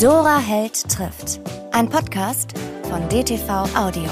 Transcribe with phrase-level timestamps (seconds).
[0.00, 1.40] Dora Held trifft.
[1.72, 2.52] Ein Podcast
[2.82, 4.10] von DTV Audio.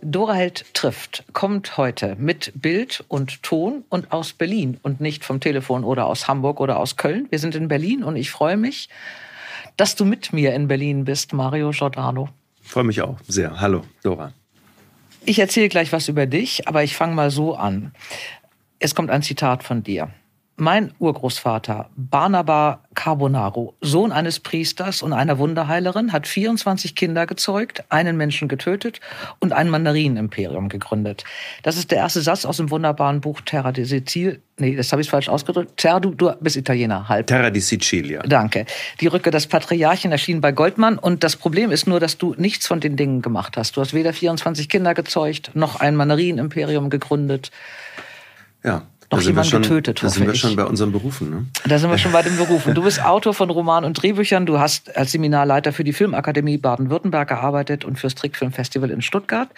[0.00, 5.40] Dora Held trifft kommt heute mit Bild und Ton und aus Berlin und nicht vom
[5.40, 7.26] Telefon oder aus Hamburg oder aus Köln.
[7.28, 8.88] Wir sind in Berlin und ich freue mich,
[9.76, 12.30] dass du mit mir in Berlin bist, Mario Giordano.
[12.62, 13.60] Freue mich auch sehr.
[13.60, 14.32] Hallo, Dora.
[15.26, 17.92] Ich erzähle gleich was über dich, aber ich fange mal so an.
[18.78, 20.08] Es kommt ein Zitat von dir.
[20.56, 28.16] Mein Urgroßvater, Barnaba Carbonaro, Sohn eines Priesters und einer Wunderheilerin, hat 24 Kinder gezeugt, einen
[28.16, 29.00] Menschen getötet
[29.40, 31.24] und ein Mandarinenimperium gegründet.
[31.64, 34.36] Das ist der erste Satz aus dem wunderbaren Buch Terra di Sicilia.
[34.56, 35.76] Nee, das habe ich falsch ausgedrückt.
[35.76, 37.26] Terra, du, du bist Italiener, halb.
[37.26, 38.22] Terra di Sicilia.
[38.22, 38.64] Danke.
[39.00, 42.68] Die Rücke des Patriarchen erschien bei Goldmann und das Problem ist nur, dass du nichts
[42.68, 43.76] von den Dingen gemacht hast.
[43.76, 47.50] Du hast weder 24 Kinder gezeugt, noch ein Mandarinenimperium gegründet.
[48.64, 50.02] Ja, noch schon, getötet.
[50.02, 50.40] Da sind wir ich.
[50.40, 51.30] schon bei unseren Berufen.
[51.30, 51.46] Ne?
[51.68, 52.74] Da sind wir schon bei den Berufen.
[52.74, 54.46] Du bist Autor von Romanen und Drehbüchern.
[54.46, 59.48] Du hast als Seminarleiter für die Filmakademie Baden-Württemberg gearbeitet und fürs Trickfilmfestival in Stuttgart.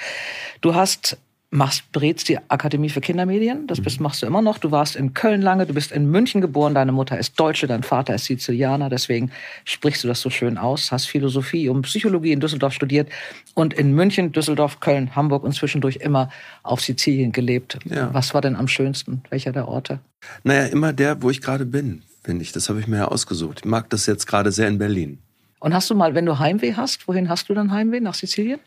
[0.61, 1.19] Du hast
[1.50, 3.66] machst, berätst die Akademie für Kindermedien.
[3.66, 4.58] Das bist, machst du immer noch.
[4.58, 6.75] Du warst in Köln lange, du bist in München geboren.
[6.75, 8.89] Deine Mutter ist Deutsche, dein Vater ist Sizilianer.
[8.89, 9.30] Deswegen
[9.64, 10.91] sprichst du das so schön aus.
[10.91, 13.08] Hast Philosophie und Psychologie in Düsseldorf studiert
[13.55, 16.30] und in München, Düsseldorf, Köln, Hamburg und zwischendurch immer
[16.62, 17.78] auf Sizilien gelebt.
[17.84, 18.12] Ja.
[18.12, 19.22] Was war denn am schönsten?
[19.30, 20.00] Welcher der Orte?
[20.42, 22.52] Naja, immer der, wo ich gerade bin, finde ich.
[22.52, 23.61] Das habe ich mir ja ausgesucht.
[23.61, 25.19] Ich mag das jetzt gerade sehr in Berlin.
[25.61, 28.00] Und hast du mal, wenn du Heimweh hast, wohin hast du dann Heimweh?
[28.00, 28.61] Nach Sizilien?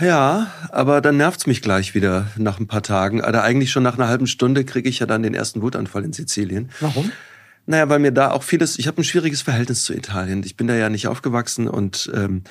[0.00, 3.20] Ja, aber dann nervt's mich gleich wieder nach ein paar Tagen.
[3.20, 6.12] Oder eigentlich schon nach einer halben Stunde kriege ich ja dann den ersten Wutanfall in
[6.12, 6.70] Sizilien.
[6.80, 7.10] Warum?
[7.66, 10.42] Naja, weil mir da auch vieles, ich habe ein schwieriges Verhältnis zu Italien.
[10.44, 12.44] Ich bin da ja nicht aufgewachsen und ähm,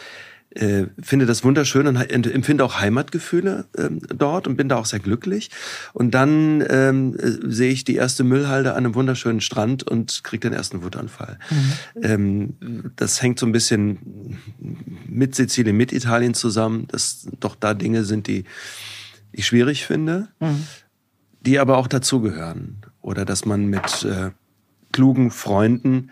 [0.55, 4.99] äh, finde das wunderschön und empfinde auch Heimatgefühle ähm, dort und bin da auch sehr
[4.99, 5.49] glücklich.
[5.93, 10.49] Und dann ähm, äh, sehe ich die erste Müllhalde an einem wunderschönen Strand und kriege
[10.49, 11.39] den ersten Wutanfall.
[11.49, 12.03] Mhm.
[12.03, 12.53] Ähm,
[12.95, 14.39] das hängt so ein bisschen
[15.07, 18.45] mit Sizilien, mit Italien zusammen, dass doch da Dinge sind, die
[19.33, 20.65] ich schwierig finde, mhm.
[21.41, 22.77] die aber auch dazugehören.
[23.01, 24.31] Oder dass man mit äh,
[24.93, 26.11] klugen Freunden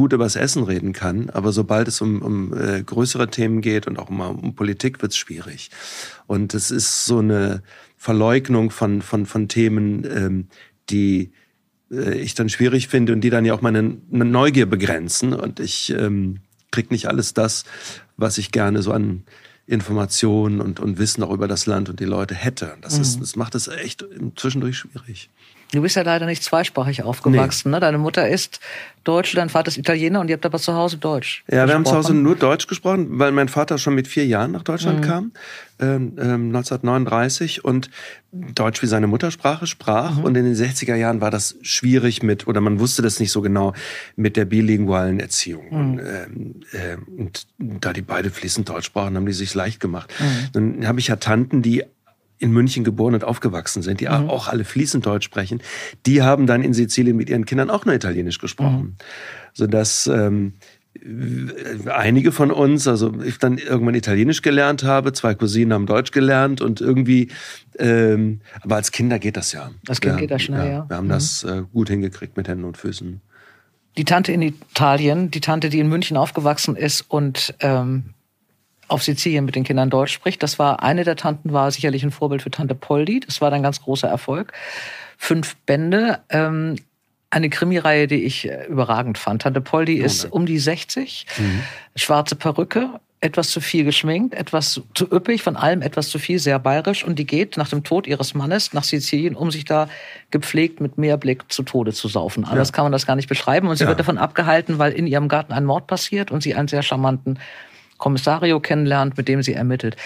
[0.00, 3.86] gut über das Essen reden kann, aber sobald es um, um äh, größere Themen geht
[3.86, 5.68] und auch um, um Politik, wird es schwierig.
[6.26, 7.62] Und es ist so eine
[7.98, 10.48] Verleugnung von, von, von Themen, ähm,
[10.88, 11.32] die
[11.92, 15.34] äh, ich dann schwierig finde und die dann ja auch meine, meine Neugier begrenzen.
[15.34, 16.38] Und ich ähm,
[16.70, 17.64] krieg nicht alles das,
[18.16, 19.24] was ich gerne so an
[19.70, 22.74] Informationen und, und Wissen auch über das Land und die Leute hätte.
[22.80, 23.02] Das, mhm.
[23.02, 24.04] ist, das macht es echt
[24.36, 25.30] zwischendurch schwierig.
[25.72, 27.70] Du bist ja leider nicht zweisprachig aufgewachsen.
[27.70, 27.76] Nee.
[27.76, 27.80] Ne?
[27.80, 28.58] Deine Mutter ist
[29.04, 31.44] Deutsche, dein Vater ist Italiener und ihr habt aber zu Hause Deutsch.
[31.48, 34.50] Ja, wir haben zu Hause nur Deutsch gesprochen, weil mein Vater schon mit vier Jahren
[34.50, 35.04] nach Deutschland mhm.
[35.04, 35.32] kam,
[35.78, 37.90] ähm, 1939 und
[38.32, 40.16] Deutsch wie seine Muttersprache sprach.
[40.16, 40.24] Mhm.
[40.24, 43.40] Und in den 60er Jahren war das schwierig mit, oder man wusste das nicht so
[43.40, 43.74] genau,
[44.14, 45.66] mit der bilingualen Erziehung.
[45.70, 45.78] Mhm.
[45.78, 50.12] Und, ähm, äh, und da die beide fließend Deutsch sprachen, haben die sich leicht gemacht.
[50.20, 50.48] Mhm.
[50.52, 51.84] Dann habe ich ja Tanten, die
[52.38, 54.30] in München geboren und aufgewachsen sind, die mhm.
[54.30, 55.60] auch alle fließend Deutsch sprechen,
[56.06, 58.80] die haben dann in Sizilien mit ihren Kindern auch nur Italienisch gesprochen.
[58.80, 58.96] Mhm.
[59.52, 60.54] Sodass ähm,
[61.86, 66.60] einige von uns, also ich dann irgendwann Italienisch gelernt habe, zwei Cousinen haben Deutsch gelernt
[66.60, 67.28] und irgendwie,
[67.78, 69.70] ähm, aber als Kinder geht das ja.
[69.88, 70.72] Als Kind ja, geht das schnell, ja.
[70.72, 70.88] ja.
[70.88, 71.10] Wir haben mhm.
[71.10, 73.20] das äh, gut hingekriegt mit Händen und Füßen.
[73.96, 78.14] Die Tante in Italien, die Tante, die in München aufgewachsen ist und ähm,
[78.88, 80.42] auf Sizilien mit den Kindern Deutsch spricht.
[80.42, 83.20] Das war eine der Tanten, war sicherlich ein Vorbild für Tante Poldi.
[83.20, 84.52] Das war dann ganz großer Erfolg.
[85.16, 86.20] Fünf Bände.
[86.28, 86.76] Ähm,
[87.30, 89.42] eine Krimireihe, die ich äh, überragend fand.
[89.42, 91.62] Tante Poldi oh, ist um die 60, mhm.
[91.96, 96.58] schwarze Perücke, etwas zu viel geschminkt, etwas zu üppig, von allem etwas zu viel, sehr
[96.58, 97.04] bayerisch.
[97.04, 99.88] Und die geht nach dem Tod ihres Mannes nach Sizilien, um sich da
[100.30, 102.44] gepflegt mit Meerblick zu Tode zu saufen.
[102.44, 102.74] Anders ja.
[102.74, 103.68] kann man das gar nicht beschreiben.
[103.68, 103.88] Und sie ja.
[103.88, 107.38] wird davon abgehalten, weil in ihrem Garten ein Mord passiert und sie einen sehr charmanten
[107.98, 109.96] Kommissario kennenlernt, mit dem sie ermittelt.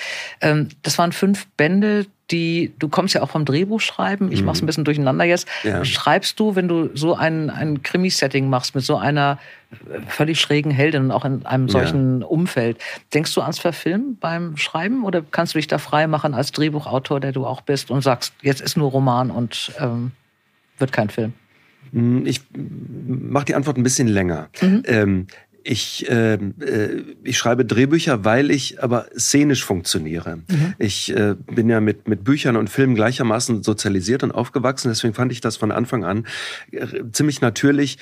[0.41, 4.47] Ähm, das waren fünf Bände, die, du kommst ja auch vom Drehbuchschreiben, ich mhm.
[4.47, 5.47] mach's ein bisschen durcheinander jetzt.
[5.63, 5.85] Ja.
[5.85, 9.39] Schreibst du, wenn du so ein, ein Krimi-Setting machst mit so einer
[9.73, 12.27] äh, völlig schrägen Heldin und auch in einem solchen ja.
[12.27, 12.79] Umfeld,
[13.13, 17.21] denkst du ans Verfilmen beim Schreiben oder kannst du dich da frei machen als Drehbuchautor,
[17.21, 20.13] der du auch bist und sagst, jetzt ist nur Roman und ähm,
[20.79, 21.35] wird kein Film?
[21.93, 22.41] Hm, ich
[23.07, 24.49] mache die Antwort ein bisschen länger.
[24.61, 24.83] Mhm.
[24.87, 25.27] Ähm,
[25.65, 30.37] ich, äh, äh, ich schreibe Drehbücher, weil ich aber szenisch funktioniere.
[30.37, 30.75] Mhm.
[30.79, 34.89] Ich äh, bin ja mit, mit Büchern und Filmen gleichermaßen sozialisiert und aufgewachsen.
[34.89, 36.27] Deswegen fand ich das von Anfang an
[36.71, 37.99] äh, ziemlich natürlich,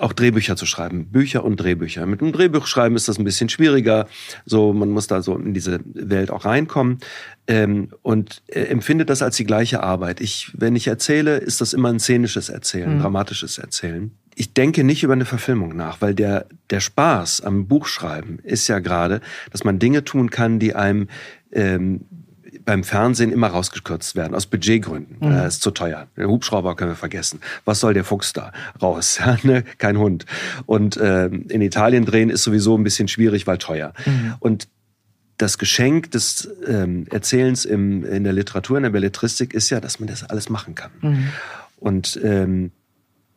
[0.00, 2.04] auch Drehbücher zu schreiben, Bücher und Drehbücher.
[2.04, 4.08] Mit einem Drehbuch schreiben ist das ein bisschen schwieriger.
[4.44, 6.98] So, man muss da so in diese Welt auch reinkommen
[7.46, 10.20] ähm, und äh, empfindet das als die gleiche Arbeit.
[10.20, 13.00] Ich, wenn ich erzähle, ist das immer ein szenisches Erzählen, mhm.
[13.00, 14.10] dramatisches Erzählen.
[14.38, 18.80] Ich denke nicht über eine Verfilmung nach, weil der, der Spaß am Buchschreiben ist ja
[18.80, 21.08] gerade, dass man Dinge tun kann, die einem
[21.52, 22.02] ähm,
[22.66, 25.16] beim Fernsehen immer rausgekürzt werden, aus Budgetgründen.
[25.20, 25.34] Mhm.
[25.34, 26.08] Äh, ist zu teuer.
[26.18, 27.40] Der Hubschrauber können wir vergessen.
[27.64, 29.18] Was soll der Fuchs da raus?
[29.26, 29.64] Ja, ne?
[29.78, 30.26] Kein Hund.
[30.66, 33.94] Und äh, in Italien drehen ist sowieso ein bisschen schwierig, weil teuer.
[34.04, 34.34] Mhm.
[34.38, 34.68] Und
[35.38, 39.98] das Geschenk des ähm, Erzählens im, in der Literatur, in der Belletristik ist ja, dass
[39.98, 40.90] man das alles machen kann.
[41.00, 41.28] Mhm.
[41.78, 42.72] Und ähm,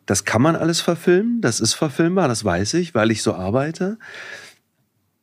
[0.09, 3.99] das kann man alles verfilmen, das ist verfilmbar, das weiß ich, weil ich so arbeite.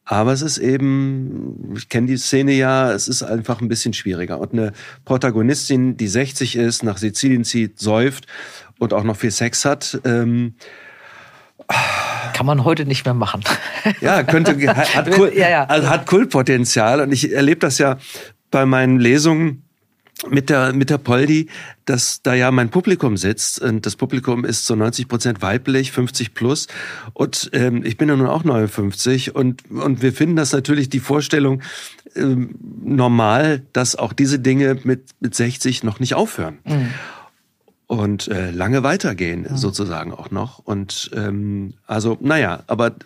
[0.04, 4.38] Aber es ist eben, ich kenne die Szene ja, es ist einfach ein bisschen schwieriger.
[4.38, 4.72] Und eine
[5.04, 8.28] Protagonistin, die 60 ist, nach Sizilien zieht, säuft
[8.78, 10.54] und auch noch viel Sex hat, ähm,
[12.32, 13.42] kann man heute nicht mehr machen.
[14.00, 15.64] Ja, könnte, hat, Kult, ja, ja.
[15.64, 17.00] Also hat Kultpotenzial.
[17.00, 17.98] Und ich erlebe das ja
[18.52, 19.65] bei meinen Lesungen
[20.30, 21.48] mit der, mit der Poldi,
[21.84, 26.32] dass da ja mein Publikum sitzt und das Publikum ist so 90 Prozent weiblich, 50
[26.32, 26.68] plus
[27.12, 31.00] und ähm, ich bin ja nun auch 59 und, und wir finden das natürlich die
[31.00, 31.60] Vorstellung
[32.14, 36.58] ähm, normal, dass auch diese Dinge mit, mit 60 noch nicht aufhören.
[36.64, 36.88] Mhm.
[37.88, 39.56] Und äh, lange weitergehen, mhm.
[39.56, 40.58] sozusagen auch noch.
[40.58, 42.96] Und ähm, also, naja, aber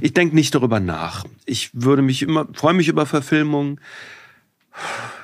[0.00, 1.26] ich denke nicht darüber nach.
[1.44, 3.80] Ich würde mich immer, freue mich über Verfilmungen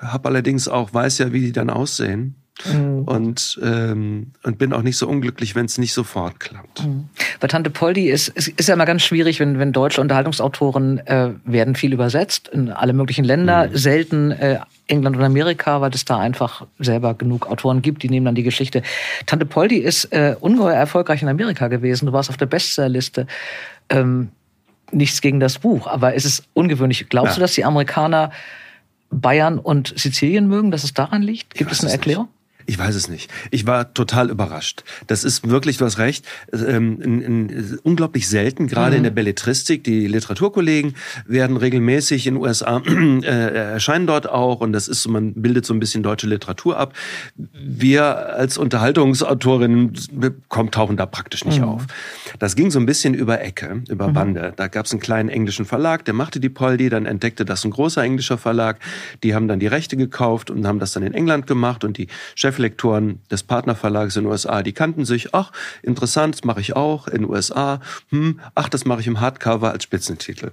[0.01, 2.37] habe allerdings auch, weiß ja, wie die dann aussehen.
[2.65, 3.03] Mhm.
[3.03, 6.85] Und, ähm, und bin auch nicht so unglücklich, wenn es nicht sofort klappt.
[6.85, 7.09] Mhm.
[7.39, 11.33] Bei Tante Poldi ist, ist, ist ja immer ganz schwierig, wenn, wenn deutsche Unterhaltungsautoren äh,
[11.45, 13.77] werden viel übersetzt in alle möglichen Länder, mhm.
[13.77, 18.25] selten äh, England und Amerika, weil es da einfach selber genug Autoren gibt, die nehmen
[18.25, 18.83] dann die Geschichte.
[19.27, 22.07] Tante Poldi ist äh, ungeheuer erfolgreich in Amerika gewesen.
[22.07, 23.27] Du warst auf der Bestsellerliste.
[23.91, 24.31] Ähm,
[24.93, 27.09] nichts gegen das Buch, aber es ist ungewöhnlich.
[27.09, 27.35] Glaubst ja.
[27.35, 28.31] du, dass die Amerikaner
[29.11, 31.55] Bayern und Sizilien mögen, dass es daran liegt?
[31.55, 32.29] Gibt es eine Erklärung?
[32.67, 33.31] Ich weiß es nicht.
[33.51, 34.83] Ich war total überrascht.
[35.07, 38.97] Das ist wirklich, du hast recht, ähm, in, in, unglaublich selten, gerade mhm.
[38.99, 39.85] in der Belletristik.
[39.85, 40.95] Die Literaturkollegen
[41.27, 45.65] werden regelmäßig in den USA, äh, erscheinen dort auch und das ist so, man bildet
[45.65, 46.95] so ein bisschen deutsche Literatur ab.
[47.37, 48.05] Wir
[48.35, 49.93] als Unterhaltungsautorinnen
[50.49, 51.69] kommen, tauchen da praktisch nicht mhm.
[51.69, 51.87] auf.
[52.41, 54.13] Das ging so ein bisschen über Ecke, über mhm.
[54.13, 54.53] Bande.
[54.57, 57.71] Da gab es einen kleinen englischen Verlag, der machte die Poldi, dann entdeckte das ein
[57.71, 58.81] großer englischer Verlag.
[59.23, 62.09] Die haben dann die Rechte gekauft und haben das dann in England gemacht und die
[62.35, 65.35] Chef Cheflektoren des Partnerverlags in den USA, die kannten sich.
[65.35, 67.81] Ach, interessant, das mache ich auch in den USA.
[68.09, 70.53] Hm, ach, das mache ich im Hardcover als Spitzentitel.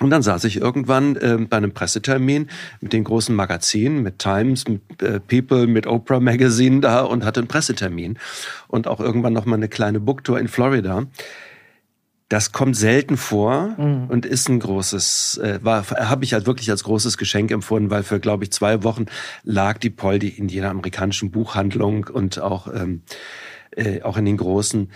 [0.00, 2.48] Und dann saß ich irgendwann äh, bei einem Pressetermin
[2.80, 7.40] mit den großen Magazinen, mit Times, mit äh, People, mit Oprah Magazine da und hatte
[7.40, 8.16] einen Pressetermin.
[8.68, 11.04] Und auch irgendwann noch mal eine kleine Booktour in Florida.
[12.28, 14.06] Das kommt selten vor mhm.
[14.08, 18.02] und ist ein großes, äh, war habe ich halt wirklich als großes Geschenk empfunden, weil
[18.02, 19.06] für glaube ich zwei Wochen
[19.44, 23.02] lag die Poldi in jeder amerikanischen Buchhandlung und auch ähm,
[23.78, 24.90] äh, auch in den großen.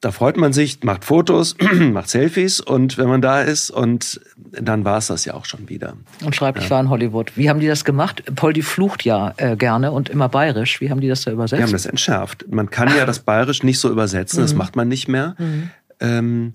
[0.00, 4.20] Da freut man sich, macht Fotos, macht Selfies und wenn man da ist und
[4.52, 5.94] dann war es das ja auch schon wieder.
[6.24, 6.64] Und schreibt, ja.
[6.64, 7.32] ich war in Hollywood.
[7.36, 8.22] Wie haben die das gemacht?
[8.34, 10.80] Poldi flucht ja äh, gerne und immer bayerisch.
[10.80, 11.58] Wie haben die das da übersetzt?
[11.58, 12.46] Die haben das entschärft.
[12.50, 14.58] Man kann ja das bayerisch nicht so übersetzen, das mhm.
[14.58, 15.34] macht man nicht mehr.
[15.38, 15.70] Mhm.
[16.00, 16.52] Ähm,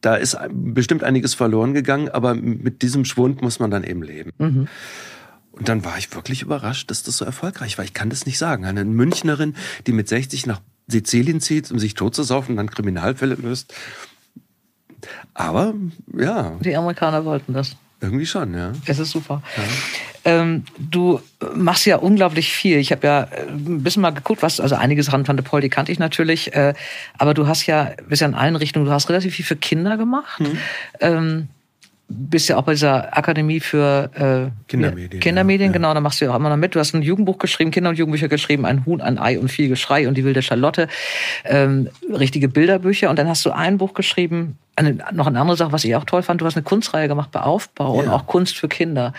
[0.00, 4.32] da ist bestimmt einiges verloren gegangen, aber mit diesem Schwund muss man dann eben leben.
[4.38, 4.68] Mhm.
[5.52, 7.84] Und dann war ich wirklich überrascht, dass das so erfolgreich war.
[7.84, 8.64] Ich kann das nicht sagen.
[8.64, 9.54] Eine Münchnerin,
[9.86, 13.74] die mit 60 nach Sizilien zieht, um sich totzusaufen und dann Kriminalfälle löst.
[15.34, 15.74] Aber
[16.16, 16.56] ja.
[16.60, 17.76] Die Amerikaner wollten das.
[18.00, 18.72] Irgendwie schon, ja.
[18.86, 19.42] Es ist super.
[19.56, 19.62] Ja.
[20.24, 21.20] Ähm, du
[21.54, 22.78] machst ja unglaublich viel.
[22.78, 25.60] Ich habe ja äh, ein bisschen mal geguckt, was, also einige Sachen von der Paul,
[25.60, 26.74] die kannte ich natürlich, äh,
[27.16, 29.96] aber du hast ja, bist ja in allen Richtungen, du hast relativ viel für Kinder
[29.96, 30.40] gemacht.
[30.40, 30.58] Mhm.
[31.00, 31.48] Ähm,
[32.10, 35.20] bist ja auch bei dieser Akademie für äh, Kindermedien.
[35.20, 35.72] Kindermedien, ja.
[35.72, 36.74] genau, da machst du ja auch immer noch mit.
[36.74, 39.68] Du hast ein Jugendbuch geschrieben, Kinder- und Jugendbücher geschrieben, ein Huhn, ein Ei und viel
[39.68, 40.88] Geschrei und die wilde Charlotte.
[41.44, 43.08] Ähm, richtige Bilderbücher.
[43.10, 46.04] Und dann hast du ein Buch geschrieben, eine, noch eine andere Sache, was ich auch
[46.04, 48.02] toll fand, du hast eine Kunstreihe gemacht bei Aufbau ja.
[48.02, 49.12] und auch Kunst für Kinder.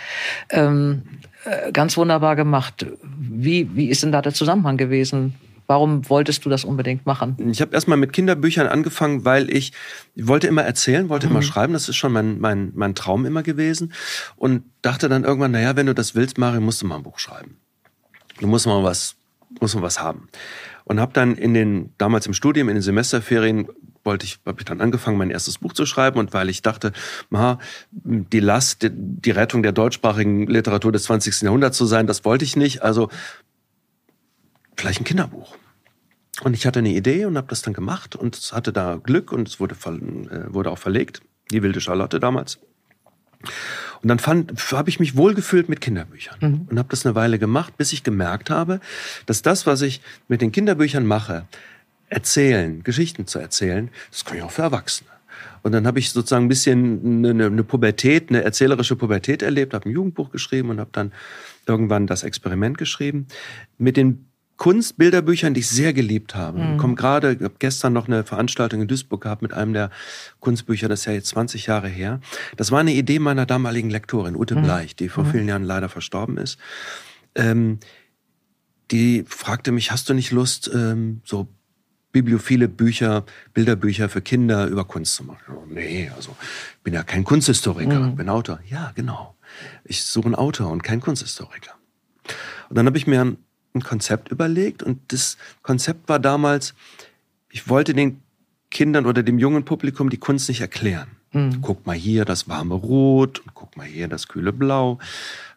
[0.50, 1.04] Ähm,
[1.46, 2.86] äh, ganz wunderbar gemacht.
[3.04, 5.36] Wie, wie ist denn da der Zusammenhang gewesen?
[5.72, 7.38] Warum wolltest du das unbedingt machen?
[7.50, 9.72] Ich habe erstmal mit Kinderbüchern angefangen, weil ich,
[10.18, 11.32] wollte immer erzählen, wollte mhm.
[11.32, 11.72] immer schreiben.
[11.72, 13.94] Das ist schon mein, mein, mein Traum immer gewesen.
[14.36, 17.20] Und dachte dann irgendwann, naja, wenn du das willst, Mario, musst du mal ein Buch
[17.20, 17.56] schreiben.
[18.42, 19.16] Du musst mal was,
[19.62, 20.28] musst mal was haben.
[20.84, 23.70] Und habe dann in den, damals im Studium, in den Semesterferien,
[24.04, 26.20] wollte ich, habe ich dann angefangen, mein erstes Buch zu schreiben.
[26.20, 26.92] Und weil ich dachte,
[27.30, 27.60] ma,
[27.92, 31.44] die Last, die, die Rettung der deutschsprachigen Literatur des 20.
[31.44, 32.84] Jahrhunderts zu sein, das wollte ich nicht.
[32.84, 33.08] Also
[34.76, 35.56] vielleicht ein Kinderbuch.
[36.44, 39.48] Und ich hatte eine Idee und habe das dann gemacht und hatte da Glück und
[39.48, 41.22] es wurde, äh, wurde auch verlegt,
[41.52, 42.60] die wilde Charlotte damals.
[44.02, 46.68] Und dann habe ich mich wohlgefühlt mit Kinderbüchern mhm.
[46.70, 48.80] und habe das eine Weile gemacht, bis ich gemerkt habe,
[49.26, 51.46] dass das, was ich mit den Kinderbüchern mache,
[52.10, 55.10] erzählen, Geschichten zu erzählen, das kann ich auch für Erwachsene.
[55.64, 59.88] Und dann habe ich sozusagen ein bisschen eine, eine Pubertät, eine erzählerische Pubertät erlebt, habe
[59.88, 61.12] ein Jugendbuch geschrieben und habe dann
[61.68, 63.28] irgendwann das Experiment geschrieben.
[63.78, 64.26] Mit den
[64.62, 66.60] Kunstbilderbüchern, die ich sehr geliebt habe.
[66.60, 66.74] Mhm.
[66.74, 69.90] Ich komme gerade, ich habe gestern noch eine Veranstaltung in Duisburg gehabt mit einem der
[70.40, 72.20] Kunstbücher, das ist ja jetzt 20 Jahre her.
[72.58, 74.62] Das war eine Idee meiner damaligen Lektorin, Ute mhm.
[74.62, 75.32] Bleich, die vor mhm.
[75.32, 76.60] vielen Jahren leider verstorben ist.
[77.34, 77.80] Ähm,
[78.92, 81.48] die fragte mich, hast du nicht Lust, ähm, so
[82.12, 83.26] bibliophile Bücher,
[83.56, 85.56] Bilderbücher für Kinder über Kunst zu machen?
[85.58, 86.36] Oh, nee, also
[86.78, 88.16] ich bin ja kein Kunsthistoriker, mhm.
[88.16, 88.60] bin Autor.
[88.70, 89.36] Ja, genau.
[89.86, 91.72] Ich suche einen Autor und keinen Kunsthistoriker.
[92.70, 93.38] Und dann habe ich mir
[93.74, 96.74] ein Konzept überlegt und das Konzept war damals,
[97.50, 98.22] ich wollte den
[98.70, 101.10] Kindern oder dem jungen Publikum die Kunst nicht erklären.
[101.34, 101.62] Mhm.
[101.62, 105.00] Guck mal hier das warme Rot und guck mal hier das kühle Blau,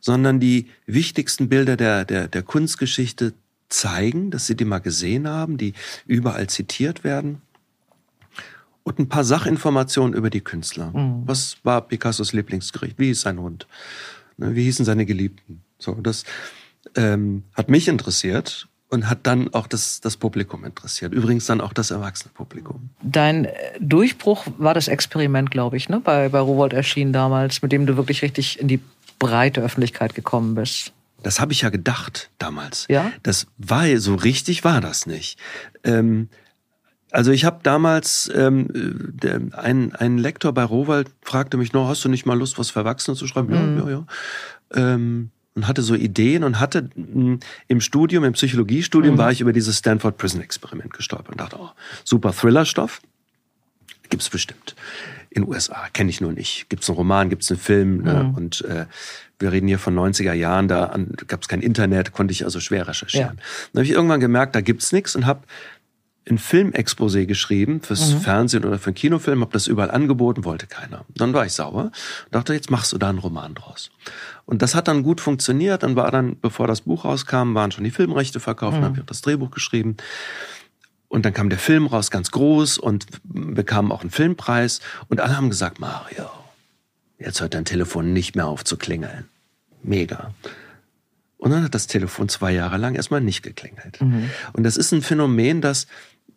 [0.00, 3.34] sondern die wichtigsten Bilder der, der, der Kunstgeschichte
[3.68, 5.74] zeigen, dass sie die mal gesehen haben, die
[6.06, 7.40] überall zitiert werden.
[8.82, 10.90] Und ein paar Sachinformationen über die Künstler.
[10.92, 11.22] Mhm.
[11.26, 12.98] Was war Picassos Lieblingsgericht?
[12.98, 13.66] Wie hieß sein Hund?
[14.36, 15.62] Ne, wie hießen seine Geliebten?
[15.78, 16.24] So, das
[16.96, 21.12] ähm, hat mich interessiert und hat dann auch das, das Publikum interessiert.
[21.12, 22.90] Übrigens dann auch das erwachsene Publikum.
[23.02, 23.48] Dein
[23.80, 26.00] Durchbruch war das Experiment, glaube ich, ne?
[26.00, 28.80] bei, bei Rowold erschienen damals, mit dem du wirklich richtig in die
[29.18, 30.92] breite Öffentlichkeit gekommen bist.
[31.22, 32.86] Das habe ich ja gedacht damals.
[32.88, 33.10] Ja?
[33.22, 35.38] Das war so richtig, war das nicht.
[35.82, 36.28] Ähm,
[37.10, 38.68] also ich habe damals, ähm,
[39.52, 42.80] ein, ein Lektor bei Rowald fragte mich noch, hast du nicht mal Lust, was für
[42.80, 43.48] Erwachsene zu schreiben?
[43.48, 43.78] Mhm.
[43.78, 44.06] Ja, ja, ja.
[44.94, 49.18] Ähm, und hatte so Ideen und hatte mh, im Studium, im Psychologiestudium, mhm.
[49.18, 51.70] war ich über dieses Stanford Prison Experiment gestolpert und dachte, oh,
[52.04, 53.00] super Thriller-Stoff.
[54.10, 54.74] Gibt's bestimmt.
[55.30, 56.68] In USA, kenne ich nur nicht.
[56.68, 58.02] Gibt's einen Roman, gibt's einen Film.
[58.02, 58.14] Ne?
[58.14, 58.30] Mhm.
[58.30, 58.34] Ne?
[58.36, 58.86] Und äh,
[59.38, 60.96] wir reden hier von 90er Jahren, da
[61.26, 63.36] gab's kein Internet, konnte ich also schwer recherchieren.
[63.36, 63.42] Ja.
[63.72, 65.42] Dann habe ich irgendwann gemerkt, da gibt's nichts und habe
[66.28, 68.20] ein Filmexposé geschrieben fürs mhm.
[68.20, 71.04] Fernsehen oder für einen Kinofilm, habe das überall angeboten, wollte keiner.
[71.14, 71.92] Dann war ich sauer,
[72.30, 73.90] dachte, jetzt machst du da einen Roman draus.
[74.46, 75.82] Und das hat dann gut funktioniert.
[75.82, 78.80] Dann war dann, bevor das Buch rauskam, waren schon die Filmrechte verkauft, mhm.
[78.80, 79.96] dann habe ich auch das Drehbuch geschrieben.
[81.08, 84.80] Und dann kam der Film raus, ganz groß, und bekam auch einen Filmpreis.
[85.08, 86.28] Und alle haben gesagt, Mario,
[87.18, 89.28] jetzt hört dein Telefon nicht mehr auf zu klingeln.
[89.82, 90.34] Mega.
[91.36, 94.00] Und dann hat das Telefon zwei Jahre lang erstmal nicht geklingelt.
[94.00, 94.30] Mhm.
[94.54, 95.86] Und das ist ein Phänomen, das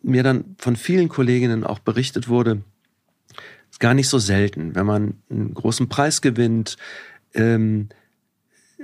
[0.08, 2.62] mir dann von vielen Kolleginnen auch berichtet wurde,
[3.70, 6.76] ist gar nicht so selten, wenn man einen großen Preis gewinnt
[7.34, 7.88] ähm,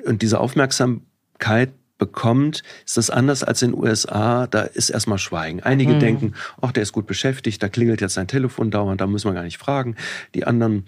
[0.05, 4.47] und diese Aufmerksamkeit bekommt, ist das anders als in den USA.
[4.47, 5.63] Da ist erstmal Schweigen.
[5.63, 6.01] Einige mhm.
[6.01, 9.35] denken, ach, der ist gut beschäftigt, da klingelt jetzt sein Telefon dauernd, da muss man
[9.35, 9.97] gar nicht fragen.
[10.35, 10.87] Die anderen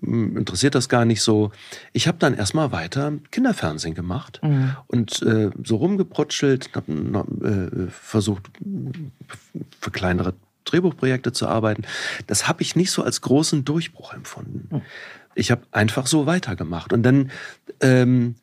[0.00, 1.52] mh, hm, interessiert das gar nicht so.
[1.92, 4.76] Ich habe dann erstmal weiter Kinderfernsehen gemacht mhm.
[4.86, 8.50] und äh, so rumgeprutschelt, habe äh, versucht,
[9.80, 10.34] für kleinere
[10.64, 11.82] Drehbuchprojekte zu arbeiten.
[12.26, 14.68] Das habe ich nicht so als großen Durchbruch empfunden.
[14.70, 14.82] Mhm.
[15.34, 16.92] Ich habe einfach so weitergemacht.
[16.92, 17.30] Und dann
[17.80, 18.36] ähm,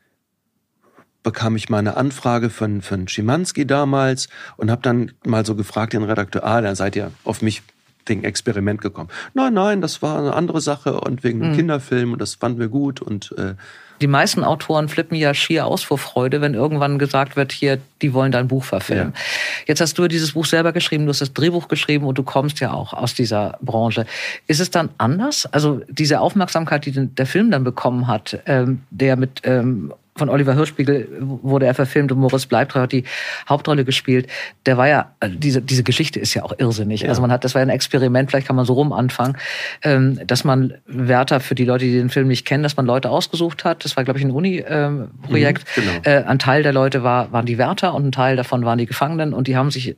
[1.23, 4.27] bekam ich mal eine Anfrage von, von Schimanski damals
[4.57, 7.63] und habe dann mal so gefragt den Redakteur, ah, dann seid ihr auf mich
[8.05, 9.09] wegen Experiment gekommen.
[9.33, 11.57] Nein, nein, das war eine andere Sache und wegen einem mhm.
[11.57, 13.55] Kinderfilm und das fanden wir gut und äh,
[14.01, 18.13] die meisten Autoren flippen ja schier aus vor Freude, wenn irgendwann gesagt wird, hier, die
[18.13, 19.13] wollen dein Buch verfilmen.
[19.15, 19.21] Ja.
[19.67, 22.59] Jetzt hast du dieses Buch selber geschrieben, du hast das Drehbuch geschrieben und du kommst
[22.59, 24.05] ja auch aus dieser Branche.
[24.47, 25.45] Ist es dann anders?
[25.45, 30.53] Also diese Aufmerksamkeit, die der Film dann bekommen hat, ähm, der mit ähm, von Oliver
[30.53, 33.03] Hirschspiegel wurde er verfilmt und Moritz Bleibtreu hat die
[33.49, 34.27] Hauptrolle gespielt.
[34.65, 37.01] Der war ja, also diese, diese Geschichte ist ja auch irrsinnig.
[37.01, 37.09] Ja.
[37.09, 39.37] Also man hat, das war ja ein Experiment, vielleicht kann man so rum anfangen,
[39.81, 43.09] ähm, dass man Wärter für die Leute, die den Film nicht kennen, dass man Leute
[43.09, 43.85] ausgesucht hat.
[43.85, 45.65] Das war, glaube ich, ein Uni-Projekt.
[45.77, 46.17] Ähm, mhm, genau.
[46.17, 48.85] äh, ein Teil der Leute war, waren die Wärter und ein Teil davon waren die
[48.85, 49.95] Gefangenen und die haben sich, äh,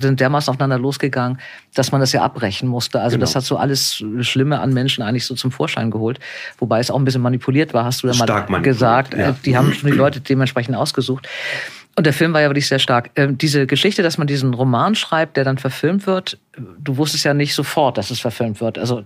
[0.00, 1.38] sind dermaßen aufeinander losgegangen,
[1.74, 3.00] dass man das ja abbrechen musste.
[3.00, 3.22] Also genau.
[3.22, 6.20] das hat so alles Schlimme an Menschen eigentlich so zum Vorschein geholt.
[6.58, 8.14] Wobei es auch ein bisschen manipuliert war, hast du ja
[8.48, 9.14] mal gesagt.
[9.14, 9.30] Ja.
[9.30, 11.28] Äh, die haben schon die Leute dementsprechend ausgesucht.
[11.98, 13.10] Und der Film war ja wirklich sehr stark.
[13.16, 16.38] Ähm, diese Geschichte, dass man diesen Roman schreibt, der dann verfilmt wird,
[16.78, 18.76] du wusstest ja nicht sofort, dass es verfilmt wird.
[18.76, 19.04] Also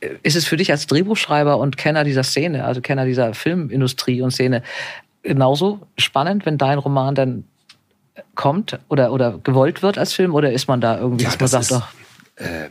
[0.00, 4.22] äh, ist es für dich als Drehbuchschreiber und Kenner dieser Szene, also Kenner dieser Filmindustrie
[4.22, 4.62] und Szene,
[5.24, 7.44] genauso spannend, wenn dein Roman dann
[8.36, 10.32] kommt oder, oder gewollt wird als Film?
[10.32, 11.88] Oder ist man da irgendwie, ja, dass man sagt, doch.
[12.36, 12.68] Äh,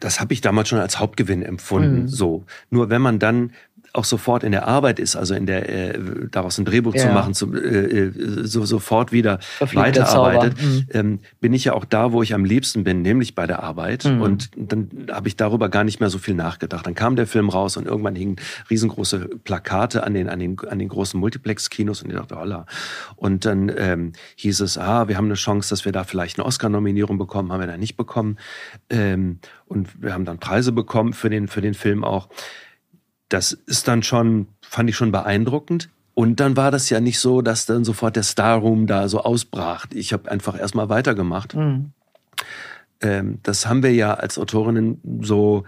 [0.00, 2.02] das habe ich damals schon als Hauptgewinn empfunden.
[2.02, 2.08] Mhm.
[2.08, 2.44] So.
[2.70, 3.52] Nur wenn man dann
[3.96, 5.98] auch sofort in der Arbeit ist, also in der äh,
[6.30, 7.02] daraus ein Drehbuch ja.
[7.02, 8.12] zu machen, zu, äh,
[8.44, 10.86] so sofort wieder weiterarbeitet, mhm.
[10.90, 14.04] ähm, bin ich ja auch da, wo ich am liebsten bin, nämlich bei der Arbeit.
[14.04, 14.20] Mhm.
[14.20, 16.86] Und dann habe ich darüber gar nicht mehr so viel nachgedacht.
[16.86, 18.36] Dann kam der Film raus und irgendwann hingen
[18.70, 22.66] riesengroße Plakate an den an den an den großen Multiplex-Kinos und ich dachte, holla.
[23.16, 26.46] Und dann ähm, hieß es, ah, wir haben eine Chance, dass wir da vielleicht eine
[26.46, 28.36] Oscar-Nominierung bekommen, haben wir da nicht bekommen.
[28.90, 32.28] Ähm, und wir haben dann Preise bekommen für den für den Film auch
[33.28, 35.90] das ist dann schon, fand ich schon beeindruckend.
[36.14, 39.20] Und dann war das ja nicht so, dass dann sofort der Star Room da so
[39.20, 39.86] ausbrach.
[39.92, 41.54] Ich habe einfach erstmal weitergemacht.
[41.54, 41.92] Mhm.
[43.02, 45.64] Ähm, das haben wir ja als Autorinnen so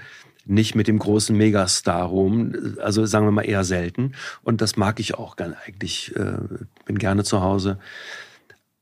[0.46, 4.12] nicht mit dem großen Megastar Room, also sagen wir mal eher selten.
[4.42, 6.16] Und das mag ich auch gerne eigentlich.
[6.16, 6.38] Äh,
[6.86, 7.78] bin gerne zu Hause.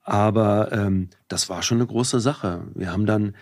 [0.03, 2.63] Aber ähm, das war schon eine große Sache.
[2.75, 3.35] Wir haben dann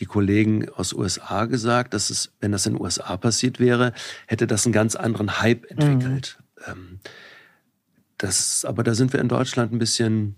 [0.00, 3.92] die Kollegen aus USA gesagt, dass es, wenn das in den USA passiert wäre,
[4.26, 6.38] hätte das einen ganz anderen Hype entwickelt.
[6.66, 7.00] Mhm.
[8.18, 10.36] Das, aber da sind wir in Deutschland ein bisschen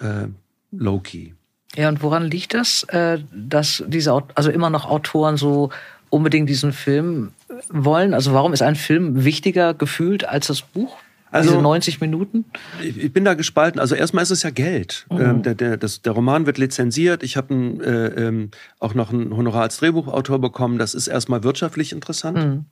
[0.00, 0.26] äh,
[0.72, 1.32] low-key.
[1.76, 5.70] Ja, und woran liegt das, äh, dass diese, also immer noch Autoren so
[6.10, 7.32] unbedingt diesen Film
[7.68, 8.14] wollen?
[8.14, 10.96] Also warum ist ein Film wichtiger gefühlt als das Buch?
[11.34, 12.44] Also, Diese 90 Minuten?
[12.80, 13.80] Ich bin da gespalten.
[13.80, 15.04] Also erstmal ist es ja Geld.
[15.10, 15.20] Mhm.
[15.20, 17.24] Ähm, der, der, das, der Roman wird lizenziert.
[17.24, 20.78] Ich habe äh, ähm, auch noch ein Honorar als Drehbuchautor bekommen.
[20.78, 22.38] Das ist erstmal wirtschaftlich interessant.
[22.38, 22.64] Mhm.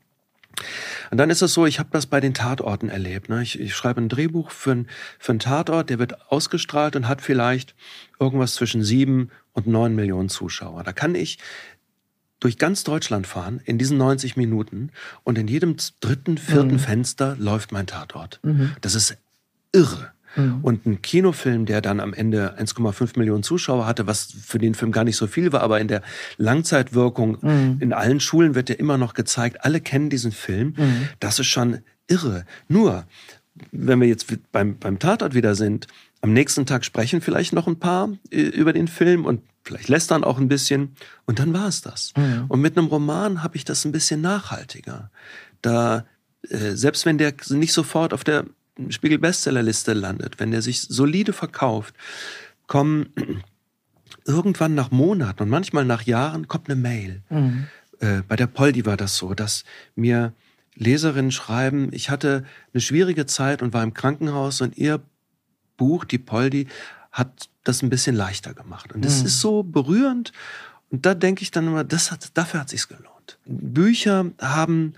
[1.10, 3.28] Und dann ist es so, ich habe das bei den Tatorten erlebt.
[3.28, 3.42] Ne?
[3.42, 4.86] Ich, ich schreibe ein Drehbuch für, ein,
[5.18, 7.74] für einen Tatort, der wird ausgestrahlt und hat vielleicht
[8.20, 10.84] irgendwas zwischen sieben und neun Millionen Zuschauer.
[10.84, 11.38] Da kann ich
[12.42, 14.90] durch ganz Deutschland fahren in diesen 90 Minuten
[15.22, 16.78] und in jedem dritten, vierten mhm.
[16.80, 18.40] Fenster läuft mein Tatort.
[18.42, 18.72] Mhm.
[18.80, 19.16] Das ist
[19.72, 20.10] irre.
[20.34, 20.58] Mhm.
[20.62, 24.90] Und ein Kinofilm, der dann am Ende 1,5 Millionen Zuschauer hatte, was für den Film
[24.90, 26.02] gar nicht so viel war, aber in der
[26.36, 27.76] Langzeitwirkung mhm.
[27.78, 30.74] in allen Schulen wird ja immer noch gezeigt, alle kennen diesen Film.
[30.76, 31.08] Mhm.
[31.20, 32.44] Das ist schon irre.
[32.66, 33.04] Nur,
[33.70, 35.86] wenn wir jetzt beim, beim Tatort wieder sind,
[36.22, 40.24] am nächsten Tag sprechen vielleicht noch ein paar äh, über den Film und vielleicht lästern
[40.24, 42.12] auch ein bisschen und dann war es das.
[42.16, 42.46] Mhm.
[42.48, 45.10] Und mit einem Roman habe ich das ein bisschen nachhaltiger.
[45.60, 46.04] Da
[46.48, 48.44] äh, selbst wenn der nicht sofort auf der
[48.88, 51.94] Spiegel Bestsellerliste landet, wenn der sich solide verkauft,
[52.66, 53.12] kommen
[54.26, 57.22] irgendwann nach Monaten und manchmal nach Jahren kommt eine Mail.
[57.30, 57.66] Mhm.
[58.00, 59.64] Äh, bei der Poldi war das so, dass
[59.94, 60.32] mir
[60.74, 65.02] Leserinnen schreiben, ich hatte eine schwierige Zeit und war im Krankenhaus und ihr
[65.76, 66.66] Buch, die Poldi,
[67.12, 68.92] hat das ein bisschen leichter gemacht.
[68.92, 69.26] Und das mhm.
[69.26, 70.32] ist so berührend.
[70.90, 73.38] Und da denke ich dann immer, das hat, dafür hat sich's gelohnt.
[73.46, 74.94] Bücher haben,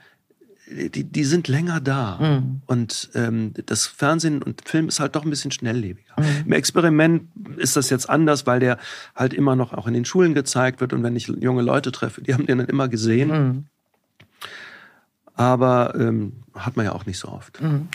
[0.67, 2.19] die, die sind länger da.
[2.19, 2.63] Mhm.
[2.67, 6.15] Und ähm, das Fernsehen und Film ist halt doch ein bisschen schnelllebiger.
[6.17, 6.47] Mhm.
[6.47, 8.79] Im Experiment ist das jetzt anders, weil der
[9.15, 10.93] halt immer noch auch in den Schulen gezeigt wird.
[10.93, 13.29] Und wenn ich junge Leute treffe, die haben den dann immer gesehen.
[13.29, 13.65] Mhm
[15.35, 17.61] aber ähm, hat man ja auch nicht so oft.
[17.61, 17.89] Mhm.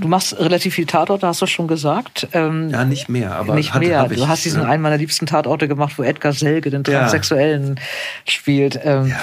[0.00, 2.28] Du machst relativ viel Tatorte, hast du schon gesagt.
[2.32, 4.02] Ähm, ja, nicht mehr, aber nicht mehr.
[4.02, 4.68] Hat, du hast diesen ja.
[4.68, 7.82] einen meiner liebsten Tatorte gemacht, wo Edgar Selge den Transsexuellen ja.
[8.24, 8.80] spielt.
[8.84, 9.18] Ähm, ja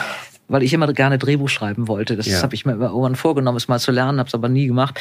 [0.51, 2.17] weil ich immer gerne Drehbuch schreiben wollte.
[2.17, 2.41] Das ja.
[2.41, 4.99] habe ich mir irgendwann vorgenommen, es mal zu lernen, habe es aber nie gemacht.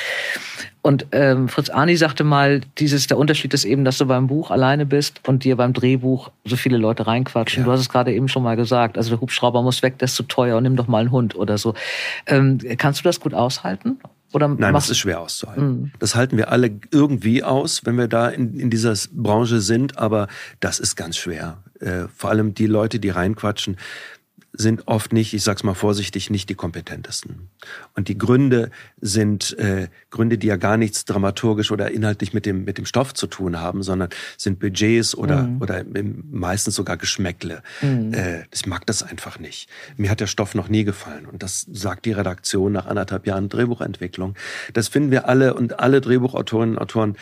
[0.81, 4.53] Und ähm, Fritz Arni sagte mal, dieses der Unterschied ist eben, dass du beim Buch
[4.53, 7.63] alleine bist und dir beim Drehbuch so viele Leute reinquatschen.
[7.63, 7.67] Ja.
[7.67, 8.97] Du hast es gerade eben schon mal gesagt.
[8.97, 11.35] Also der Hubschrauber muss weg, der ist zu teuer und nimm doch mal einen Hund
[11.35, 11.75] oder so.
[12.27, 13.99] Ähm, kannst du das gut aushalten?
[14.33, 15.69] Oder Nein, das ist schwer auszuhalten.
[15.69, 15.93] Mhm.
[15.99, 20.29] Das halten wir alle irgendwie aus, wenn wir da in, in dieser Branche sind, aber
[20.61, 21.59] das ist ganz schwer.
[21.81, 23.77] Äh, vor allem die Leute, die reinquatschen
[24.53, 27.49] sind oft nicht, ich sag's mal vorsichtig, nicht die kompetentesten.
[27.95, 32.65] Und die Gründe sind äh, Gründe, die ja gar nichts dramaturgisch oder inhaltlich mit dem
[32.65, 35.63] mit dem Stoff zu tun haben, sondern sind Budgets oder mhm.
[35.63, 35.85] oder
[36.31, 37.63] meistens sogar Geschmäckle.
[37.81, 38.13] Mhm.
[38.13, 39.69] Äh, ich mag das einfach nicht.
[39.97, 43.49] Mir hat der Stoff noch nie gefallen und das sagt die Redaktion nach anderthalb Jahren
[43.49, 44.35] Drehbuchentwicklung.
[44.73, 47.17] Das finden wir alle und alle Drehbuchautorinnen und Autoren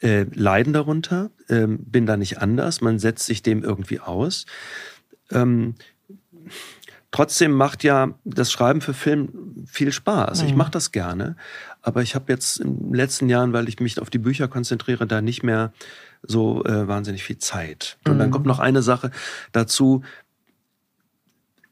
[0.00, 1.30] äh, leiden darunter.
[1.48, 2.82] Ähm, bin da nicht anders.
[2.82, 4.44] Man setzt sich dem irgendwie aus.
[5.30, 5.74] Ähm,
[7.14, 10.42] Trotzdem macht ja das Schreiben für Film viel Spaß.
[10.42, 10.48] Mhm.
[10.48, 11.36] Ich mache das gerne,
[11.80, 15.06] aber ich habe jetzt in den letzten Jahren, weil ich mich auf die Bücher konzentriere,
[15.06, 15.72] da nicht mehr
[16.24, 17.98] so äh, wahnsinnig viel Zeit.
[18.04, 18.18] Und mhm.
[18.18, 19.12] dann kommt noch eine Sache
[19.52, 20.02] dazu.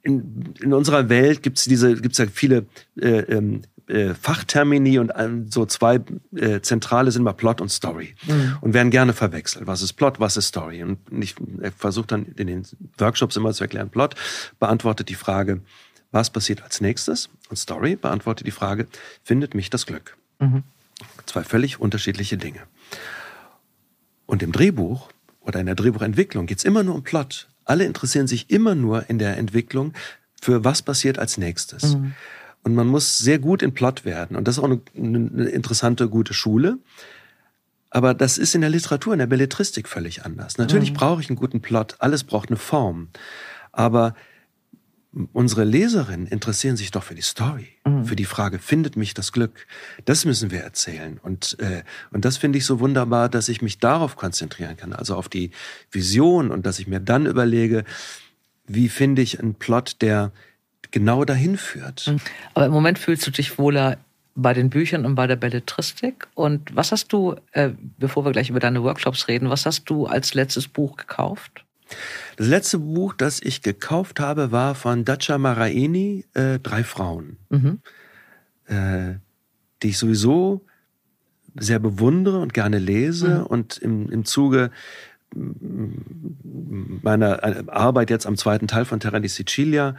[0.05, 2.67] In, in unserer Welt gibt's diese, gibt's ja viele
[3.01, 6.01] äh, ähm, äh, Fachtermini und ähm, so zwei
[6.35, 8.57] äh, zentrale sind mal Plot und Story mhm.
[8.63, 9.67] und werden gerne verwechselt.
[9.67, 10.83] Was ist Plot, was ist Story?
[10.83, 11.35] Und ich
[11.77, 14.15] versuche dann in den Workshops immer zu erklären, Plot
[14.59, 15.61] beantwortet die Frage,
[16.11, 17.29] was passiert als nächstes?
[17.51, 18.87] Und Story beantwortet die Frage,
[19.25, 20.17] findet mich das Glück?
[20.39, 20.63] Mhm.
[21.27, 22.61] Zwei völlig unterschiedliche Dinge.
[24.25, 27.49] Und im Drehbuch oder in der Drehbuchentwicklung geht's immer nur um Plot.
[27.65, 29.93] Alle interessieren sich immer nur in der Entwicklung
[30.41, 31.97] für was passiert als nächstes.
[31.97, 32.15] Mhm.
[32.65, 34.37] Und man muss sehr gut in Plot werden.
[34.37, 36.79] Und das ist auch eine, eine interessante, gute Schule.
[37.91, 40.59] Aber das ist in der Literatur, in der Belletristik völlig anders.
[40.59, 40.97] Natürlich mhm.
[40.97, 41.97] brauche ich einen guten Plot.
[41.99, 43.09] Alles braucht eine Form.
[43.73, 44.15] Aber
[45.33, 48.07] unsere Leserinnen interessieren sich doch für die Story, mhm.
[48.07, 49.67] für die Frage, findet mich das Glück?
[50.05, 51.19] Das müssen wir erzählen.
[51.23, 55.17] Und, äh, und das finde ich so wunderbar, dass ich mich darauf konzentrieren kann, also
[55.17, 55.51] auf die
[55.91, 57.85] Vision und dass ich mir dann überlege,
[58.67, 60.33] wie finde ich einen Plot, der
[60.93, 62.07] genau dahin führt.
[62.07, 62.21] Mhm.
[62.55, 63.99] Aber im Moment fühlst du dich wohler
[64.35, 66.29] bei den Büchern und bei der Belletristik.
[66.35, 70.07] Und was hast du, äh, bevor wir gleich über deine Workshops reden, was hast du
[70.07, 71.65] als letztes Buch gekauft?
[72.37, 77.81] Das letzte Buch, das ich gekauft habe, war von Dacia Maraini, äh, Drei Frauen, mhm.
[78.67, 79.17] äh,
[79.83, 80.65] die ich sowieso
[81.55, 83.47] sehr bewundere und gerne lese mhm.
[83.47, 84.71] und im, im Zuge
[85.35, 89.97] meiner äh, Arbeit jetzt am zweiten Teil von Terra di Sicilia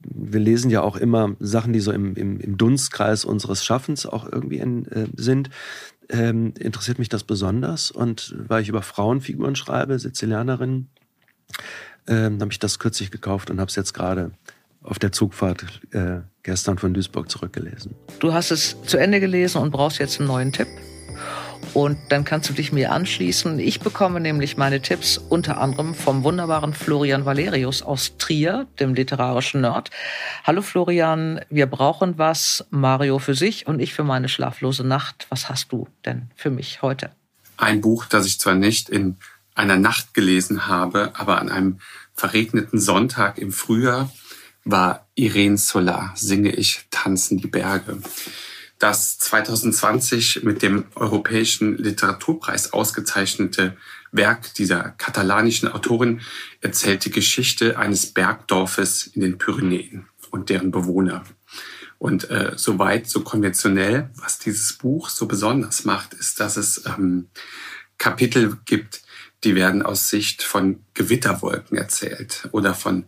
[0.00, 4.30] wir lesen ja auch immer Sachen, die so im, im, im Dunstkreis unseres Schaffens auch
[4.30, 5.50] irgendwie in, äh, sind.
[6.08, 7.90] Ähm, interessiert mich das besonders.
[7.90, 10.88] Und weil ich über Frauenfiguren schreibe, Sizilianerinnen,
[12.06, 14.30] ähm, habe ich das kürzlich gekauft und habe es jetzt gerade
[14.82, 17.94] auf der Zugfahrt äh, gestern von Duisburg zurückgelesen.
[18.20, 20.68] Du hast es zu Ende gelesen und brauchst jetzt einen neuen Tipp.
[21.74, 23.58] Und dann kannst du dich mir anschließen.
[23.58, 29.60] Ich bekomme nämlich meine Tipps unter anderem vom wunderbaren Florian Valerius aus Trier, dem literarischen
[29.60, 29.90] Nerd.
[30.44, 32.64] Hallo Florian, wir brauchen was.
[32.70, 35.26] Mario für sich und ich für meine schlaflose Nacht.
[35.28, 37.10] Was hast du denn für mich heute?
[37.56, 39.16] Ein Buch, das ich zwar nicht in
[39.54, 41.80] einer Nacht gelesen habe, aber an einem
[42.14, 44.10] verregneten Sonntag im Frühjahr
[44.64, 47.98] war Irene Solar, singe ich, tanzen die Berge
[48.78, 53.76] das 2020 mit dem Europäischen Literaturpreis ausgezeichnete
[54.12, 56.20] Werk dieser katalanischen Autorin
[56.60, 61.24] erzählt die Geschichte eines Bergdorfes in den Pyrenäen und deren Bewohner.
[61.98, 67.28] Und äh, soweit, so konventionell, was dieses Buch so besonders macht, ist, dass es ähm,
[67.96, 69.02] Kapitel gibt,
[69.44, 73.06] die werden aus Sicht von Gewitterwolken erzählt oder von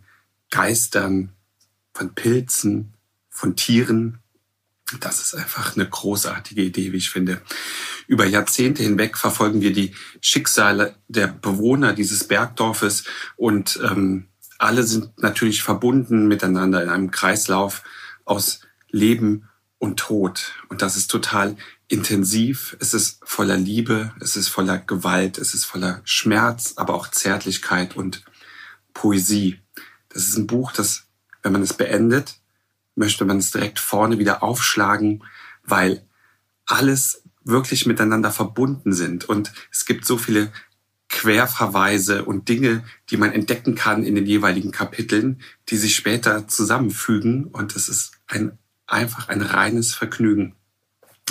[0.49, 1.33] Geistern,
[1.93, 2.93] von Pilzen,
[3.29, 4.18] von Tieren,
[4.99, 7.41] das ist einfach eine großartige Idee, wie ich finde.
[8.07, 13.03] Über Jahrzehnte hinweg verfolgen wir die Schicksale der Bewohner dieses Bergdorfes
[13.35, 17.83] und ähm, alle sind natürlich verbunden miteinander in einem Kreislauf
[18.25, 19.47] aus Leben
[19.77, 20.53] und Tod.
[20.67, 21.55] Und das ist total
[21.87, 22.75] intensiv.
[22.79, 27.95] Es ist voller Liebe, es ist voller Gewalt, es ist voller Schmerz, aber auch Zärtlichkeit
[27.95, 28.23] und
[28.93, 29.61] Poesie.
[30.09, 31.07] Das ist ein Buch, das,
[31.41, 32.38] wenn man es beendet,
[32.99, 35.23] möchte man es direkt vorne wieder aufschlagen,
[35.63, 36.05] weil
[36.65, 39.27] alles wirklich miteinander verbunden sind.
[39.27, 40.51] Und es gibt so viele
[41.07, 47.45] Querverweise und Dinge, die man entdecken kann in den jeweiligen Kapiteln, die sich später zusammenfügen.
[47.45, 50.55] Und es ist ein, einfach ein reines Vergnügen.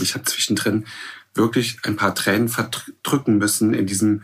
[0.00, 0.87] Ich habe zwischendrin
[1.35, 4.22] wirklich ein paar Tränen verdrücken müssen in diesem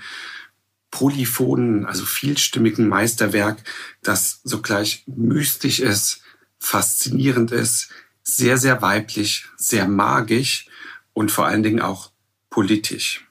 [0.91, 3.63] polyphonen, also vielstimmigen Meisterwerk,
[4.03, 6.24] das sogleich mystisch ist,
[6.65, 7.91] faszinierend ist,
[8.23, 10.67] sehr, sehr weiblich, sehr magisch
[11.13, 12.11] und vor allen Dingen auch
[12.51, 13.27] politisch.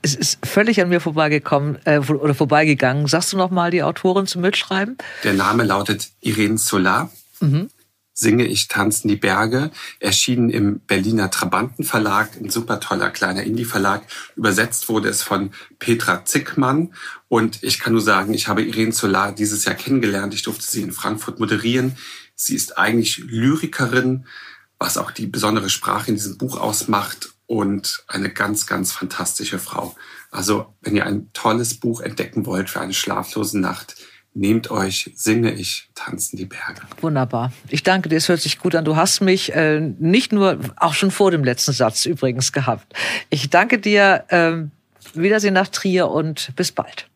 [0.00, 3.06] Es ist völlig an mir vorbeigekommen äh, oder vorbeigegangen.
[3.06, 4.96] Sagst du noch mal die Autorin zum Mitschreiben?
[5.22, 7.12] Der Name lautet Irene Solar.
[7.40, 7.68] Mhm.
[8.14, 14.02] Singe ich tanzen die Berge, erschienen im Berliner Trabanten ein super toller kleiner Indie-Verlag.
[14.36, 16.92] Übersetzt wurde es von Petra Zickmann.
[17.28, 20.34] Und ich kann nur sagen, ich habe Irene Solar dieses Jahr kennengelernt.
[20.34, 21.96] Ich durfte sie in Frankfurt moderieren.
[22.34, 24.26] Sie ist eigentlich Lyrikerin,
[24.78, 29.94] was auch die besondere Sprache in diesem Buch ausmacht und eine ganz, ganz fantastische Frau.
[30.30, 33.96] Also, wenn ihr ein tolles Buch entdecken wollt für eine schlaflose Nacht,
[34.34, 36.80] nehmt euch, singe ich, tanzen die Berge.
[37.00, 37.52] Wunderbar.
[37.68, 38.84] Ich danke dir, es hört sich gut an.
[38.84, 42.92] Du hast mich äh, nicht nur, auch schon vor dem letzten Satz übrigens gehabt.
[43.28, 44.24] Ich danke dir.
[44.28, 44.64] Äh,
[45.14, 47.08] Wiedersehen nach Trier und bis bald.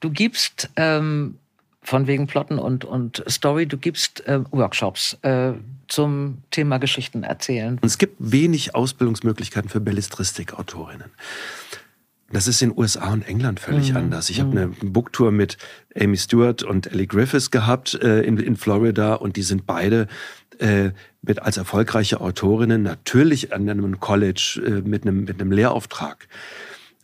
[0.00, 1.38] Du gibst ähm,
[1.86, 3.66] von wegen Plotten und, und Story.
[3.66, 5.52] Du gibst äh, Workshops äh,
[5.86, 7.78] zum Thema Geschichten erzählen.
[7.82, 11.10] Es gibt wenig Ausbildungsmöglichkeiten für Belletristik-Autorinnen.
[12.32, 13.98] Das ist in den USA und England völlig mhm.
[13.98, 14.30] anders.
[14.30, 14.56] Ich habe mhm.
[14.56, 15.58] eine Booktour mit
[15.96, 20.08] Amy Stewart und Ellie Griffiths gehabt äh, in, in Florida und die sind beide
[20.58, 20.90] äh,
[21.22, 26.26] mit als erfolgreiche Autorinnen natürlich an einem College äh, mit einem mit einem Lehrauftrag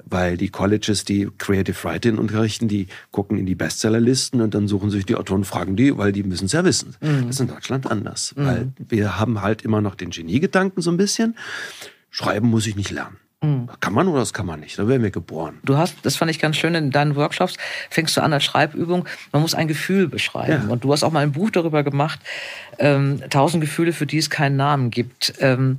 [0.07, 4.91] weil die Colleges, die Creative Writing unterrichten, die gucken in die Bestsellerlisten und dann suchen
[4.91, 6.97] sich die Autoren, fragen die, weil die müssen es ja wissen.
[7.01, 7.27] Mhm.
[7.27, 8.47] Das ist in Deutschland anders, mhm.
[8.47, 11.37] weil wir haben halt immer noch den Geniegedanken so ein bisschen.
[12.11, 13.17] Schreiben muss ich nicht lernen.
[13.43, 13.69] Mhm.
[13.81, 14.79] Kann man oder das kann man nicht.
[14.79, 15.59] Da werden wir geboren.
[15.65, 17.57] Du hast, das fand ich ganz schön, in deinen Workshops
[17.91, 20.67] fängst du an als Schreibübung, man muss ein Gefühl beschreiben.
[20.67, 20.73] Ja.
[20.73, 22.21] Und du hast auch mal ein Buch darüber gemacht,
[22.79, 25.35] ähm, tausend Gefühle, für die es keinen Namen gibt.
[25.41, 25.79] Ähm,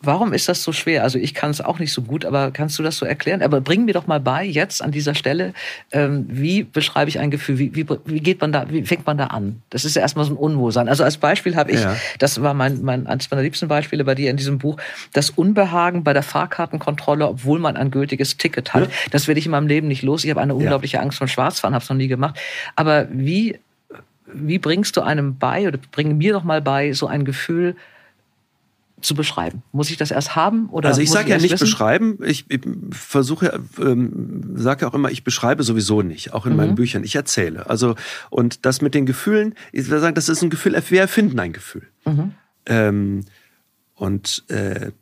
[0.00, 1.02] Warum ist das so schwer?
[1.02, 3.42] Also ich kann es auch nicht so gut, aber kannst du das so erklären?
[3.42, 5.54] Aber bring mir doch mal bei, jetzt an dieser Stelle,
[5.90, 7.58] ähm, wie beschreibe ich ein Gefühl?
[7.58, 9.60] Wie, wie, wie geht man da, wie fängt man da an?
[9.70, 10.88] Das ist ja erstmal so ein Unwohlsein.
[10.88, 11.96] Also als Beispiel habe ich, ja.
[12.20, 14.76] das war mein, mein, eines meiner liebsten Beispiele bei dir in diesem Buch,
[15.14, 18.84] das Unbehagen bei der Fahrkartenkontrolle, obwohl man ein gültiges Ticket hat.
[18.84, 18.90] Ja.
[19.10, 20.22] Das werde ich in meinem Leben nicht los.
[20.22, 21.02] Ich habe eine unglaubliche ja.
[21.02, 22.38] Angst vor Schwarzfahren, habe es noch nie gemacht.
[22.76, 23.58] Aber wie,
[24.32, 27.74] wie bringst du einem bei oder bring mir doch mal bei, so ein Gefühl,
[29.00, 29.62] zu beschreiben?
[29.72, 30.88] Muss ich das erst haben oder?
[30.88, 31.64] Also ich sage ja nicht wissen?
[31.64, 32.18] beschreiben.
[32.24, 36.56] Ich, ich versuche, ähm, sage ja auch immer, ich beschreibe sowieso nicht, auch in mhm.
[36.56, 37.04] meinen Büchern.
[37.04, 37.68] Ich erzähle.
[37.68, 37.94] Also
[38.30, 40.80] und das mit den Gefühlen, ich würde sagen, das ist ein Gefühl.
[40.88, 41.86] Wir erfinden ein Gefühl.
[42.04, 42.34] Mhm.
[42.66, 43.24] Ähm,
[43.94, 44.92] und äh,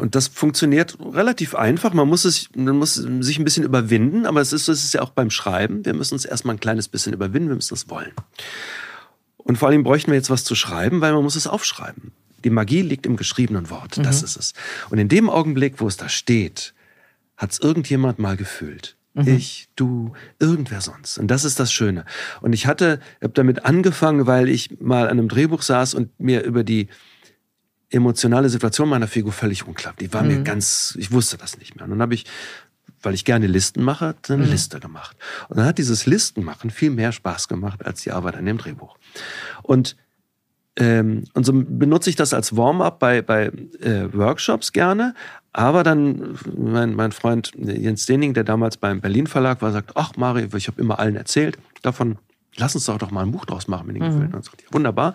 [0.00, 1.92] und das funktioniert relativ einfach.
[1.92, 5.02] Man muss, es, man muss sich ein bisschen überwinden, aber es ist, es ist ja
[5.02, 5.84] auch beim Schreiben.
[5.84, 8.12] Wir müssen uns erstmal ein kleines bisschen überwinden, wir müssen das wollen.
[9.36, 12.12] Und vor allem bräuchten wir jetzt was zu schreiben, weil man muss es aufschreiben.
[12.44, 13.98] Die Magie liegt im geschriebenen Wort.
[13.98, 14.02] Mhm.
[14.02, 14.52] Das ist es.
[14.90, 16.74] Und in dem Augenblick, wo es da steht,
[17.36, 18.96] hat es irgendjemand mal gefühlt.
[19.14, 19.28] Mhm.
[19.28, 21.18] Ich, du, irgendwer sonst.
[21.18, 22.04] Und das ist das Schöne.
[22.40, 26.42] Und ich hatte, habe damit angefangen, weil ich mal an einem Drehbuch saß und mir
[26.42, 26.88] über die
[27.90, 29.94] emotionale Situation meiner Figur völlig unklar.
[29.98, 30.28] Die war mhm.
[30.28, 31.84] mir ganz, ich wusste das nicht mehr.
[31.84, 32.24] Und dann habe ich,
[33.02, 34.50] weil ich gerne Listen mache, eine mhm.
[34.50, 35.16] Liste gemacht.
[35.48, 38.96] Und dann hat dieses Listenmachen viel mehr Spaß gemacht als die Arbeit an dem Drehbuch.
[39.62, 39.96] Und
[40.76, 43.46] ähm, und so benutze ich das als Warm-up bei, bei
[43.80, 45.14] äh, Workshops gerne.
[45.52, 50.12] Aber dann mein, mein Freund Jens Dening, der damals beim Berlin Verlag war, sagt, ach
[50.16, 52.18] Mario, ich habe immer allen erzählt, davon
[52.56, 54.06] lass uns doch, doch mal ein Buch draus machen mit den mhm.
[54.08, 54.34] Gefühlen.
[54.34, 55.14] Und sagt, ja, wunderbar.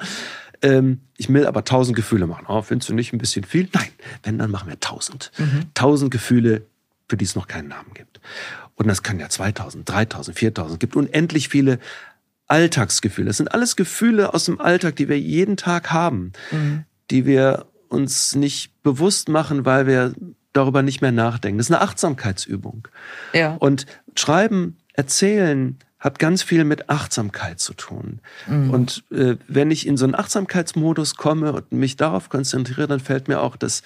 [0.61, 2.45] Ähm, ich will aber tausend Gefühle machen.
[2.47, 3.69] Oh, findest du nicht ein bisschen viel?
[3.73, 3.89] Nein,
[4.23, 5.31] wenn, dann machen wir tausend.
[5.37, 5.65] Mhm.
[5.73, 6.63] Tausend Gefühle,
[7.07, 8.19] für die es noch keinen Namen gibt.
[8.75, 10.73] Und das können ja 2000, 3000, 4000.
[10.73, 11.79] Es gibt unendlich viele
[12.47, 13.27] Alltagsgefühle.
[13.27, 16.85] Das sind alles Gefühle aus dem Alltag, die wir jeden Tag haben, mhm.
[17.09, 20.13] die wir uns nicht bewusst machen, weil wir
[20.53, 21.57] darüber nicht mehr nachdenken.
[21.57, 22.87] Das ist eine Achtsamkeitsübung.
[23.33, 23.55] Ja.
[23.55, 28.19] Und Schreiben, Erzählen hat ganz viel mit Achtsamkeit zu tun.
[28.47, 28.69] Mhm.
[28.69, 33.27] Und äh, wenn ich in so einen Achtsamkeitsmodus komme und mich darauf konzentriere, dann fällt
[33.27, 33.81] mir auch das,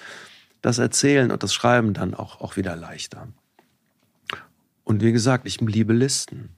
[0.60, 3.28] das Erzählen und das Schreiben dann auch, auch wieder leichter.
[4.84, 6.50] Und wie gesagt, ich liebe Listen.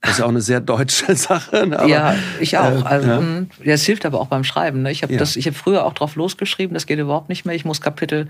[0.00, 1.66] Das ist ja auch eine sehr deutsche Sache.
[1.66, 1.78] Ne?
[1.78, 2.84] Aber, ja, ich auch.
[2.84, 3.18] Äh, also, ja.
[3.18, 4.82] Hm, das hilft aber auch beim Schreiben.
[4.82, 4.90] Ne?
[4.90, 5.18] Ich habe ja.
[5.18, 6.74] das, ich habe früher auch drauf losgeschrieben.
[6.74, 7.54] Das geht überhaupt nicht mehr.
[7.54, 8.28] Ich muss Kapitel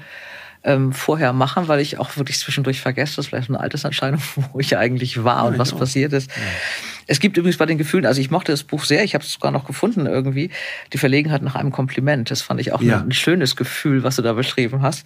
[0.63, 4.21] ähm, vorher machen, weil ich auch wirklich zwischendurch vergesse, das ist vielleicht eine Altersentscheidung,
[4.53, 6.31] wo ich eigentlich war und ja, was passiert ist.
[6.31, 6.43] Ja.
[7.07, 9.33] Es gibt übrigens bei den Gefühlen, also ich mochte das Buch sehr, ich habe es
[9.33, 10.51] sogar noch gefunden irgendwie,
[10.93, 12.31] die Verlegenheit nach einem Kompliment.
[12.31, 13.01] Das fand ich auch ja.
[13.01, 15.05] ein, schönes Gefühl, was du da beschrieben hast.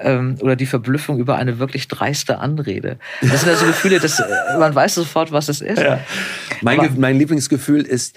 [0.00, 2.98] Ähm, oder die Verblüffung über eine wirklich dreiste Anrede.
[3.20, 4.24] Das sind also Gefühle, dass äh,
[4.58, 5.80] man weiß sofort, was es ist.
[6.60, 8.16] Mein, mein Lieblingsgefühl ist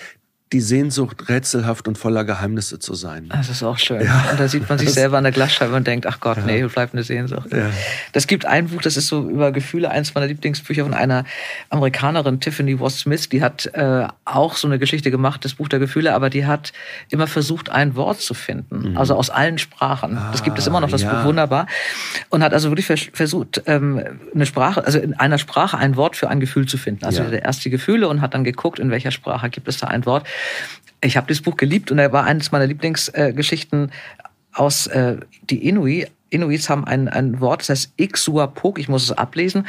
[0.53, 3.27] die Sehnsucht, rätselhaft und voller Geheimnisse zu sein.
[3.29, 4.01] Das ist auch schön.
[4.01, 4.29] Ja.
[4.31, 6.45] Und da sieht man sich selber an der Glasscheibe und denkt, ach Gott, ja.
[6.45, 7.51] nee, bleibt eine Sehnsucht.
[7.51, 7.69] Ja.
[8.13, 11.25] Das gibt ein Buch, das ist so über Gefühle, eins meiner Lieblingsbücher von einer
[11.69, 15.79] Amerikanerin, Tiffany Wass Smith, die hat äh, auch so eine Geschichte gemacht, das Buch der
[15.79, 16.71] Gefühle, aber die hat
[17.09, 18.91] immer versucht, ein Wort zu finden.
[18.91, 18.97] Mhm.
[18.97, 20.17] Also aus allen Sprachen.
[20.17, 21.13] Ah, das gibt es immer noch, das ja.
[21.13, 21.67] Buch wunderbar.
[22.29, 24.01] Und hat also wirklich versucht, ähm,
[24.33, 27.03] eine Sprache, also in einer Sprache ein Wort für ein Gefühl zu finden.
[27.03, 30.05] Also erst die Gefühle und hat dann geguckt, in welcher Sprache gibt es da ein
[30.05, 30.25] Wort.
[31.01, 33.91] Ich habe das Buch geliebt und er war eines meiner Lieblingsgeschichten
[34.53, 35.17] aus äh,
[35.49, 36.07] die Inui.
[36.29, 39.67] Inuits haben ein, ein Wort, das heißt Ixuapok, ich muss es ablesen,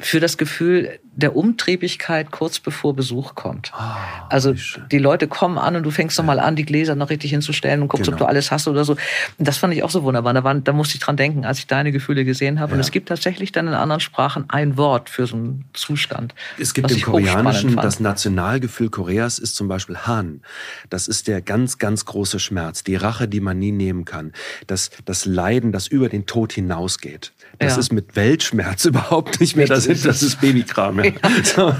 [0.00, 3.72] für das Gefühl der Umtriebigkeit kurz bevor Besuch kommt.
[3.74, 3.82] Oh,
[4.28, 4.54] also
[4.90, 7.82] die Leute kommen an und du fängst noch mal an, die Gläser noch richtig hinzustellen
[7.82, 8.16] und guckst, genau.
[8.16, 8.92] ob du alles hast oder so.
[8.92, 10.32] Und das fand ich auch so wunderbar.
[10.32, 12.70] Da, war, da musste ich dran denken, als ich deine Gefühle gesehen habe.
[12.70, 12.74] Ja.
[12.74, 16.34] Und es gibt tatsächlich dann in anderen Sprachen ein Wort für so einen Zustand.
[16.58, 20.42] Es gibt im Koreanischen, das Nationalgefühl Koreas ist zum Beispiel Han.
[20.88, 24.32] Das ist der ganz, ganz große Schmerz, die Rache, die man nie nehmen kann.
[24.66, 27.32] Das, das Leiden, das über den Tod hinausgeht.
[27.60, 27.80] Das ja.
[27.80, 31.04] ist mit Weltschmerz überhaupt nicht mehr, das, ist, das ist Babykram.
[31.04, 31.12] Ja.
[31.44, 31.74] So,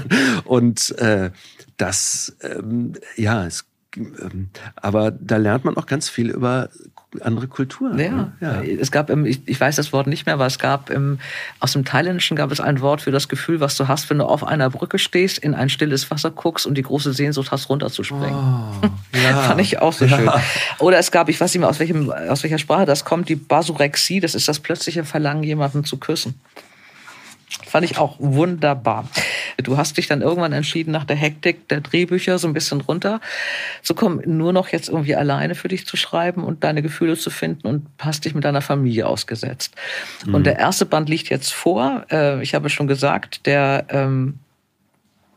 [0.45, 1.31] und äh,
[1.77, 3.65] das, ähm, ja, es,
[4.75, 6.69] aber da lernt man auch ganz viel über
[7.19, 7.99] andere Kulturen.
[7.99, 8.31] Ja, ne?
[8.39, 8.61] ja.
[8.61, 11.19] es gab, im, ich, ich weiß das Wort nicht mehr, aber es gab im,
[11.59, 14.25] aus dem Thailändischen gab es ein Wort für das Gefühl, was du hast, wenn du
[14.25, 18.33] auf einer Brücke stehst, in ein stilles Wasser guckst und die große Sehnsucht hast, runterzuspringen.
[18.33, 18.87] Oh,
[19.23, 19.41] ja.
[19.41, 20.17] Fand ich auch so ja.
[20.17, 20.29] schön.
[20.79, 23.35] Oder es gab, ich weiß nicht mehr aus welchem, aus welcher Sprache das kommt, die
[23.35, 26.39] Basurexie, das ist das plötzliche Verlangen, jemanden zu küssen.
[27.65, 29.09] Fand ich auch wunderbar.
[29.57, 33.19] Du hast dich dann irgendwann entschieden, nach der Hektik der Drehbücher so ein bisschen runter
[33.81, 37.29] zu kommen, nur noch jetzt irgendwie alleine für dich zu schreiben und deine Gefühle zu
[37.29, 39.75] finden und hast dich mit deiner Familie ausgesetzt.
[40.25, 40.35] Mhm.
[40.35, 42.05] Und der erste Band liegt jetzt vor.
[42.09, 43.85] Äh, ich habe schon gesagt, der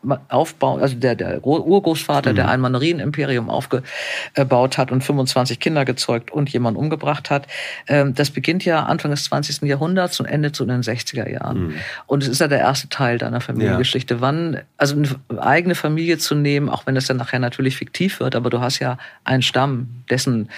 [0.05, 2.37] ähm, Aufbau, also der, der Urgroßvater, mhm.
[2.37, 7.47] der ein Mandarinenimperium aufgebaut hat und 25 Kinder gezeugt und jemanden umgebracht hat.
[7.89, 9.63] Ähm, das beginnt ja Anfang des 20.
[9.63, 11.69] Jahrhunderts und endet so in den 60er Jahren.
[11.69, 11.75] Mhm.
[12.07, 14.15] Und es ist ja der erste Teil deiner Familiengeschichte.
[14.15, 14.21] Ja.
[14.21, 18.37] Wann, also eine eigene Familie zu nehmen, auch wenn es dann nachher natürlich fiktiv wird,
[18.37, 20.49] aber du hast ja einen Stamm, dessen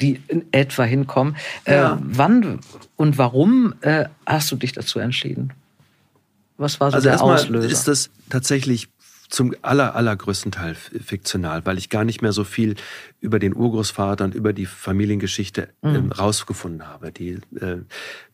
[0.00, 1.36] die in etwa hinkommen.
[1.64, 1.94] Äh, ja.
[1.94, 2.60] Äh, wann
[2.96, 5.52] und warum äh, hast du dich dazu entschieden?
[6.62, 7.68] Was war so also der Auslöser?
[7.68, 8.88] ist das tatsächlich
[9.32, 12.74] zum aller, allergrößten Teil fiktional, weil ich gar nicht mehr so viel
[13.18, 15.94] über den Urgroßvater und über die Familiengeschichte mhm.
[15.94, 17.12] ähm, rausgefunden habe.
[17.12, 17.78] Die äh,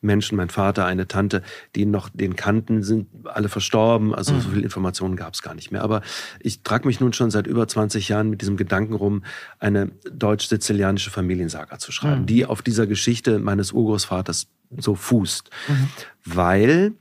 [0.00, 1.42] Menschen, mein Vater, eine Tante,
[1.76, 4.12] die noch den kannten, sind alle verstorben.
[4.12, 4.40] Also mhm.
[4.40, 5.82] so viel Informationen gab es gar nicht mehr.
[5.82, 6.02] Aber
[6.40, 9.22] ich trage mich nun schon seit über 20 Jahren mit diesem Gedanken rum,
[9.60, 12.26] eine deutsch-sizilianische Familiensaga zu schreiben, mhm.
[12.26, 15.50] die auf dieser Geschichte meines Urgroßvaters so fußt.
[15.68, 15.88] Mhm.
[16.24, 16.92] Weil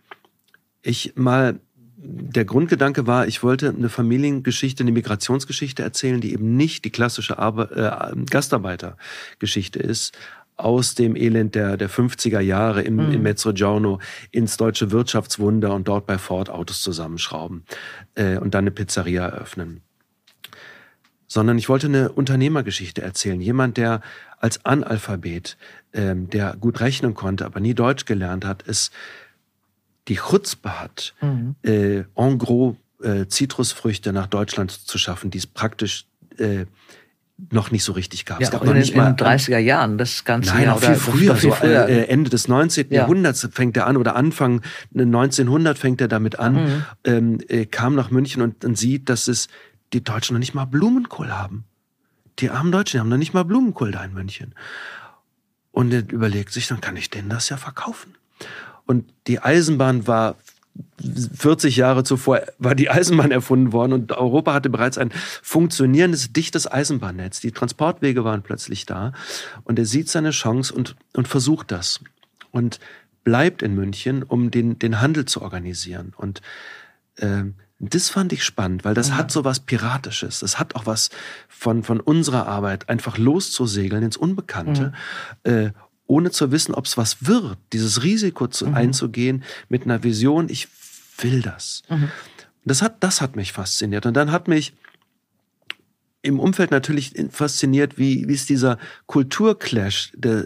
[0.88, 1.60] ich mal
[2.00, 7.39] der Grundgedanke war, ich wollte eine Familiengeschichte, eine Migrationsgeschichte erzählen, die eben nicht die klassische
[7.39, 10.17] Arbe äh, Gastarbeitergeschichte ist,
[10.58, 13.12] aus dem Elend der, der 50er Jahre im, mhm.
[13.12, 14.00] in Mezzogiorno
[14.32, 17.63] ins deutsche Wirtschaftswunder und dort bei Ford Autos zusammenschrauben
[18.15, 19.82] äh, und dann eine Pizzeria eröffnen.
[21.28, 23.41] Sondern ich wollte eine Unternehmergeschichte erzählen.
[23.41, 24.02] Jemand, der
[24.39, 25.58] als Analphabet,
[25.93, 28.91] ähm, der gut rechnen konnte, aber nie Deutsch gelernt hat, ist
[30.08, 31.56] die Chutzpe hat, mhm.
[31.63, 36.06] äh, en gros äh, Zitrusfrüchte nach Deutschland zu schaffen, die es praktisch
[36.38, 36.65] äh,
[37.52, 38.39] noch nicht so richtig gab.
[38.39, 40.54] Ja, es gab noch in, nicht in mal, 30er Jahren das Ganze.
[40.56, 41.84] Nein, auch viel früher, viel früher.
[41.84, 42.88] So, äh, Ende des 19.
[42.89, 43.02] Ja.
[43.02, 44.62] Jahrhunderts fängt er an oder Anfang
[44.96, 46.86] 1900 fängt er damit an, mhm.
[47.04, 49.50] ähm, äh, kam nach München und, und sieht, dass es
[49.93, 51.65] die Deutschen noch nicht mal Blumenkohl haben.
[52.39, 54.56] Die armen Deutschen haben noch nicht mal Blumenkohl da in München.
[55.72, 58.15] Und er überlegt sich, dann kann ich denen das ja verkaufen.
[58.88, 60.36] Und die Eisenbahn war
[61.36, 66.71] 40 Jahre zuvor war die Eisenbahn erfunden worden und Europa hatte bereits ein funktionierendes, dichtes
[66.71, 67.39] Eisenbahnnetz.
[67.39, 69.13] Die Transportwege waren plötzlich da
[69.63, 72.00] und er sieht seine Chance und, und versucht das
[72.52, 72.80] und
[73.23, 76.13] bleibt in München, um den, den Handel zu organisieren.
[76.15, 76.41] Und
[77.17, 77.43] äh,
[77.80, 79.17] das fand ich spannend, weil das ja.
[79.17, 80.39] hat so was Piratisches.
[80.39, 81.10] Das hat auch was
[81.47, 84.93] von, von unserer Arbeit, einfach loszusegeln ins Unbekannte.
[85.45, 85.52] Ja.
[85.52, 85.71] Äh,
[86.08, 88.76] ohne zu wissen, ob es was wird, dieses Risiko zu, mhm.
[88.76, 90.67] einzugehen mit einer Vision, ich
[91.20, 91.84] will das.
[91.89, 92.10] Mhm.
[92.65, 94.06] Das hat, das hat mich fasziniert.
[94.06, 94.74] Und dann hat mich
[96.22, 100.46] im Umfeld natürlich fasziniert, wie, wie ist dieser Kulturclash der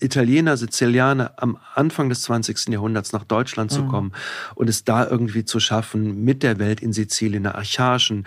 [0.00, 2.68] Italiener, Sizilianer am Anfang des 20.
[2.70, 3.88] Jahrhunderts nach Deutschland zu mhm.
[3.88, 4.12] kommen
[4.56, 8.24] und es da irgendwie zu schaffen, mit der Welt in Sizilien, einer archaischen,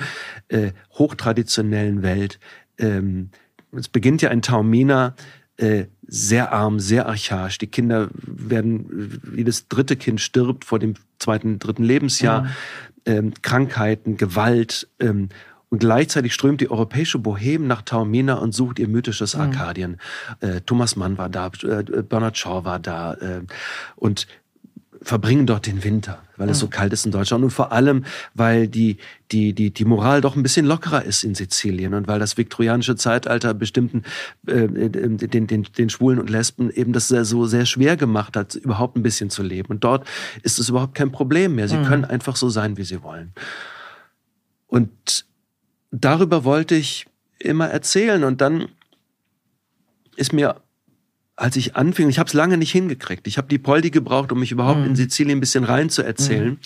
[0.48, 2.40] äh, hochtraditionellen Welt.
[2.78, 3.32] Ähm,
[3.76, 5.16] es beginnt ja in Taormina,
[5.58, 7.58] äh, sehr arm, sehr archaisch.
[7.58, 12.46] Die Kinder werden, jedes dritte Kind stirbt vor dem zweiten, dritten Lebensjahr.
[12.46, 12.52] Ja.
[13.06, 14.88] Ähm, Krankheiten, Gewalt.
[15.00, 15.30] Ähm,
[15.70, 19.98] und gleichzeitig strömt die europäische Boheme nach Taormina und sucht ihr mythisches Arkadien.
[20.42, 20.48] Mhm.
[20.48, 23.16] Äh, Thomas Mann war da, äh, Bernard Shaw war da.
[23.16, 23.42] Äh,
[23.96, 24.28] und
[25.04, 28.68] verbringen dort den Winter, weil es so kalt ist in Deutschland und vor allem, weil
[28.68, 28.98] die,
[29.32, 32.96] die, die, die Moral doch ein bisschen lockerer ist in Sizilien und weil das viktorianische
[32.96, 34.04] Zeitalter bestimmten
[34.48, 38.56] äh, den, den, den Schwulen und Lesben eben das sehr, so sehr schwer gemacht hat,
[38.56, 39.70] überhaupt ein bisschen zu leben.
[39.70, 40.08] Und dort
[40.42, 41.68] ist es überhaupt kein Problem mehr.
[41.68, 41.86] Sie mhm.
[41.86, 43.34] können einfach so sein, wie sie wollen.
[44.68, 45.26] Und
[45.92, 47.08] darüber wollte ich
[47.40, 48.70] immer erzählen und dann
[50.16, 50.62] ist mir
[51.36, 53.28] als ich anfing, ich habe es lange nicht hingekriegt.
[53.28, 54.88] Ich habe die Poldi gebraucht, um mich überhaupt mhm.
[54.88, 56.50] in Sizilien ein bisschen rein zu erzählen.
[56.50, 56.60] Mhm.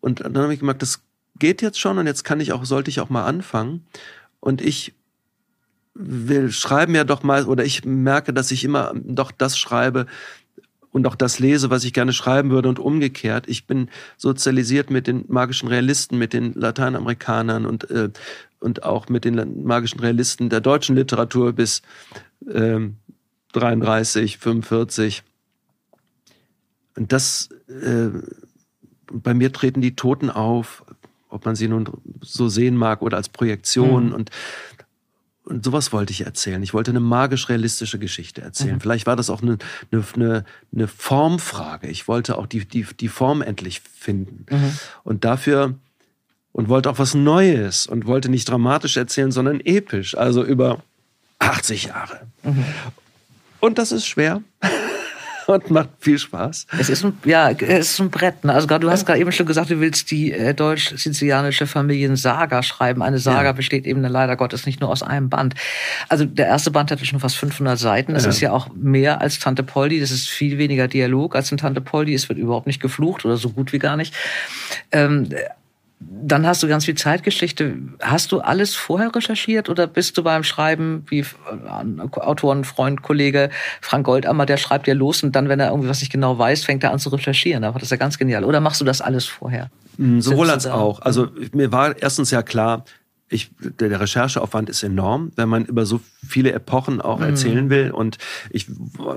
[0.00, 1.02] Und dann habe ich gemerkt, das
[1.38, 3.84] geht jetzt schon und jetzt kann ich auch, sollte ich auch mal anfangen.
[4.40, 4.94] Und ich
[5.94, 10.06] will schreiben ja doch mal, oder ich merke, dass ich immer doch das schreibe
[10.92, 13.48] und auch das lese, was ich gerne schreiben würde und umgekehrt.
[13.48, 18.10] Ich bin sozialisiert mit den magischen Realisten, mit den Lateinamerikanern und, äh,
[18.60, 21.82] und auch mit den magischen Realisten der deutschen Literatur bis
[22.50, 22.96] ähm,
[23.60, 25.22] 33, 45.
[26.96, 28.08] Und das, äh,
[29.12, 30.84] bei mir treten die Toten auf,
[31.28, 31.88] ob man sie nun
[32.20, 34.08] so sehen mag oder als Projektion.
[34.08, 34.14] Mhm.
[34.14, 34.30] Und,
[35.44, 36.62] und sowas wollte ich erzählen.
[36.62, 38.76] Ich wollte eine magisch-realistische Geschichte erzählen.
[38.76, 38.80] Mhm.
[38.80, 39.58] Vielleicht war das auch eine,
[39.92, 41.88] eine, eine Formfrage.
[41.88, 44.46] Ich wollte auch die, die, die Form endlich finden.
[44.50, 44.78] Mhm.
[45.04, 45.74] Und dafür
[46.52, 50.82] und wollte auch was Neues und wollte nicht dramatisch erzählen, sondern episch, also über
[51.38, 52.20] 80 Jahre.
[52.42, 52.64] Mhm.
[53.66, 54.42] Und das ist schwer.
[55.48, 56.68] und macht viel Spaß.
[56.78, 58.44] Es ist ein, ja, es ist ein Brett.
[58.44, 58.52] Ne?
[58.52, 63.02] Also du hast gerade eben schon gesagt, du willst die äh, deutsch-sizilianische Familiensaga schreiben.
[63.02, 63.52] Eine Saga ja.
[63.52, 65.54] besteht eben leider Gottes nicht nur aus einem Band.
[66.08, 68.14] Also der erste Band hatte schon fast 500 Seiten.
[68.14, 68.30] Das ja.
[68.30, 69.98] ist ja auch mehr als Tante Poldi.
[69.98, 72.14] Das ist viel weniger Dialog als in Tante Poldi.
[72.14, 74.14] Es wird überhaupt nicht geflucht oder so gut wie gar nicht.
[74.92, 75.28] Ähm,
[75.98, 77.76] dann hast du ganz viel Zeitgeschichte.
[78.00, 81.24] Hast du alles vorher recherchiert oder bist du beim Schreiben wie
[82.16, 86.00] Autoren, Freund, Kollege Frank Goldammer, der schreibt dir los und dann, wenn er irgendwie was
[86.00, 87.64] nicht genau weiß, fängt er an zu recherchieren.
[87.64, 88.44] Aber das ist ja ganz genial.
[88.44, 89.70] Oder machst du das alles vorher?
[89.96, 91.00] Mm, sowohl als auch.
[91.00, 92.84] Also mir war erstens ja klar,
[93.28, 97.24] ich, der Rechercheaufwand ist enorm, wenn man über so viele Epochen auch mhm.
[97.24, 97.90] erzählen will.
[97.90, 98.18] Und
[98.50, 98.66] ich,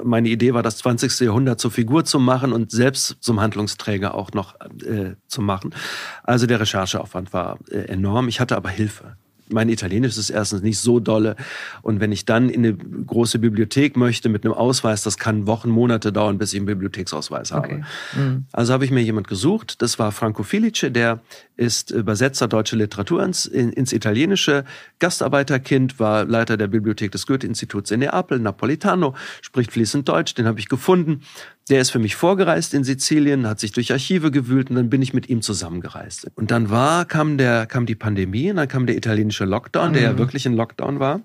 [0.04, 1.20] meine Idee war, das 20.
[1.20, 5.76] Jahrhundert zur Figur zu machen und selbst zum Handlungsträger auch noch äh, zu machen.
[6.24, 8.28] Also der Rechercheaufwand war äh, enorm.
[8.28, 9.16] Ich hatte aber Hilfe
[9.50, 11.36] mein Italienisch ist erstens nicht so dolle.
[11.82, 15.70] Und wenn ich dann in eine große Bibliothek möchte mit einem Ausweis, das kann Wochen,
[15.70, 17.68] Monate dauern, bis ich einen Bibliotheksausweis habe.
[17.68, 17.84] Okay.
[18.16, 18.46] Mhm.
[18.52, 19.82] Also habe ich mir jemand gesucht.
[19.82, 21.20] Das war Franco Felice, der
[21.58, 24.64] ist Übersetzer deutsche Literatur ins, ins Italienische.
[25.00, 30.36] Gastarbeiterkind, war Leiter der Bibliothek des Goethe-Instituts in Neapel, Napolitano, spricht fließend Deutsch.
[30.36, 31.22] Den habe ich gefunden.
[31.70, 35.02] Der ist für mich vorgereist in Sizilien, hat sich durch Archive gewühlt und dann bin
[35.02, 36.32] ich mit ihm zusammengereist.
[36.36, 40.02] Und dann war, kam der, kam die Pandemie und dann kam der italienische Lockdown, der
[40.02, 40.08] mhm.
[40.08, 41.22] ja wirklich ein Lockdown war.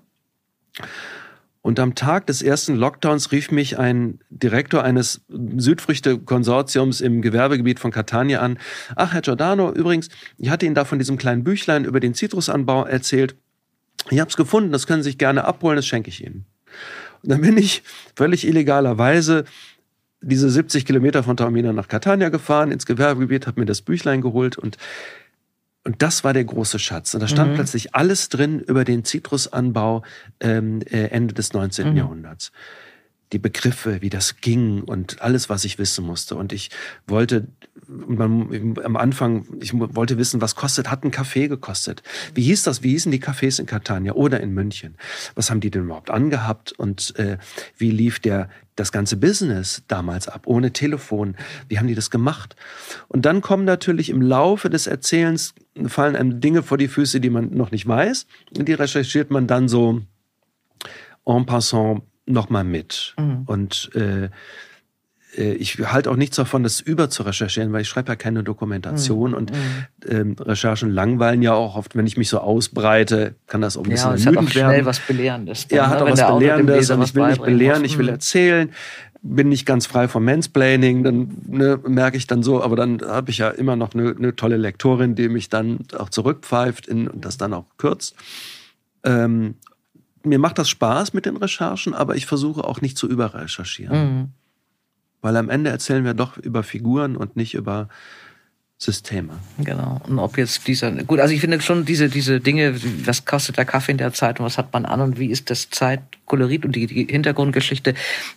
[1.65, 7.89] Und am Tag des ersten Lockdowns rief mich ein Direktor eines Südfrüchte-Konsortiums im Gewerbegebiet von
[7.89, 8.59] Catania an.
[8.95, 12.85] Ach, Herr Giordano, übrigens, ich hatte Ihnen da von diesem kleinen Büchlein über den Zitrusanbau
[12.85, 13.35] erzählt.
[14.11, 16.45] Ich habe es gefunden, das können Sie sich gerne abholen, das schenke ich Ihnen.
[17.23, 17.81] Und dann bin ich
[18.15, 19.45] völlig illegalerweise
[20.27, 24.57] diese 70 Kilometer von Taormina nach Catania gefahren, ins Gewerbegebiet, habe mir das Büchlein geholt
[24.57, 24.77] und
[25.87, 27.13] und das war der große Schatz.
[27.13, 27.55] Und da stand mhm.
[27.57, 30.01] plötzlich alles drin über den Zitrusanbau
[30.39, 31.91] ähm, äh, Ende des 19.
[31.91, 31.97] Mhm.
[31.97, 32.51] Jahrhunderts.
[33.35, 36.37] Die Begriffe, wie das ging und alles, was ich wissen musste.
[36.37, 36.69] Und ich
[37.05, 37.49] wollte
[37.87, 42.01] man, am Anfang, ich wollte wissen, was kostet, hat ein Kaffee gekostet?
[42.33, 42.81] Wie hieß das?
[42.81, 44.95] Wie hießen die Cafés in Catania oder in München?
[45.35, 46.71] Was haben die denn überhaupt angehabt?
[46.71, 47.37] Und äh,
[47.77, 51.35] wie lief der, das ganze Business damals ab, ohne Telefon?
[51.67, 52.55] Wie haben die das gemacht?
[53.09, 55.53] Und dann kommen natürlich im Laufe des Erzählens,
[55.87, 58.27] fallen einem Dinge vor die Füße, die man noch nicht weiß.
[58.57, 60.01] Und die recherchiert man dann so
[61.25, 63.13] en passant nochmal mit.
[63.17, 63.43] Mhm.
[63.45, 64.29] Und äh,
[65.37, 68.43] äh, ich halte auch nichts davon, das über zu recherchieren, weil ich schreibe ja keine
[68.43, 69.37] Dokumentation mhm.
[69.37, 69.57] und mhm.
[70.07, 73.89] ähm, Recherchen langweilen ja auch oft, wenn ich mich so ausbreite, kann das auch ein
[73.89, 74.85] bisschen ja, es hat auch schnell werden.
[74.85, 75.67] was Belehrendes.
[75.67, 76.05] Dann, ja, hat ne?
[76.05, 77.91] auch was Belehrendes und ich will nicht belehren, muss.
[77.91, 78.13] ich will mhm.
[78.13, 78.69] erzählen
[79.27, 83.31] bin nicht ganz frei vom Mansplaining, dann ne, merke ich dann so, aber dann habe
[83.31, 87.25] ich ja immer noch eine, eine, tolle Lektorin, die mich dann auch zurückpfeift in, und
[87.25, 88.15] das dann auch kürzt.
[89.03, 89.55] Ähm,
[90.25, 93.97] mir macht das Spaß mit den Recherchen, aber ich versuche auch nicht zu überrecherchieren.
[93.97, 94.29] Mhm.
[95.21, 97.89] Weil am Ende erzählen wir doch über Figuren und nicht über
[98.77, 99.39] Systeme.
[99.57, 100.01] Genau.
[100.05, 103.63] Und ob jetzt dieser, gut, also ich finde schon diese, diese Dinge, was kostet der
[103.63, 106.75] Kaffee in der Zeit und was hat man an und wie ist das Zeitkolorit und
[106.75, 107.93] die, die Hintergrundgeschichte,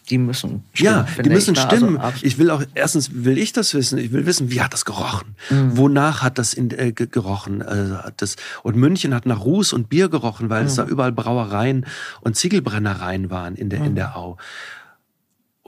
[0.08, 1.06] die müssen stimmen.
[1.16, 1.98] Ja, die müssen ich, stimmen.
[1.98, 4.84] Also, ich will auch, erstens will ich das wissen, ich will wissen, wie hat das
[4.84, 5.34] gerochen?
[5.50, 5.76] Mhm.
[5.76, 7.60] Wonach hat das in, äh, gerochen?
[7.60, 10.68] Äh, das, und München hat nach Ruß und Bier gerochen, weil mhm.
[10.68, 11.84] es da überall Brauereien
[12.20, 13.86] und Ziegelbrennereien waren in der, mhm.
[13.86, 14.36] in der Au.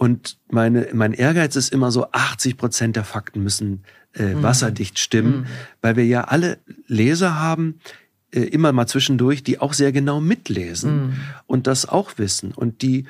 [0.01, 3.84] Und meine, mein Ehrgeiz ist immer so, 80 Prozent der Fakten müssen
[4.14, 4.42] äh, mhm.
[4.42, 5.46] wasserdicht stimmen, mhm.
[5.82, 7.80] weil wir ja alle Leser haben,
[8.32, 11.20] äh, immer mal zwischendurch, die auch sehr genau mitlesen mhm.
[11.46, 12.53] und das auch wissen.
[12.53, 13.05] Und die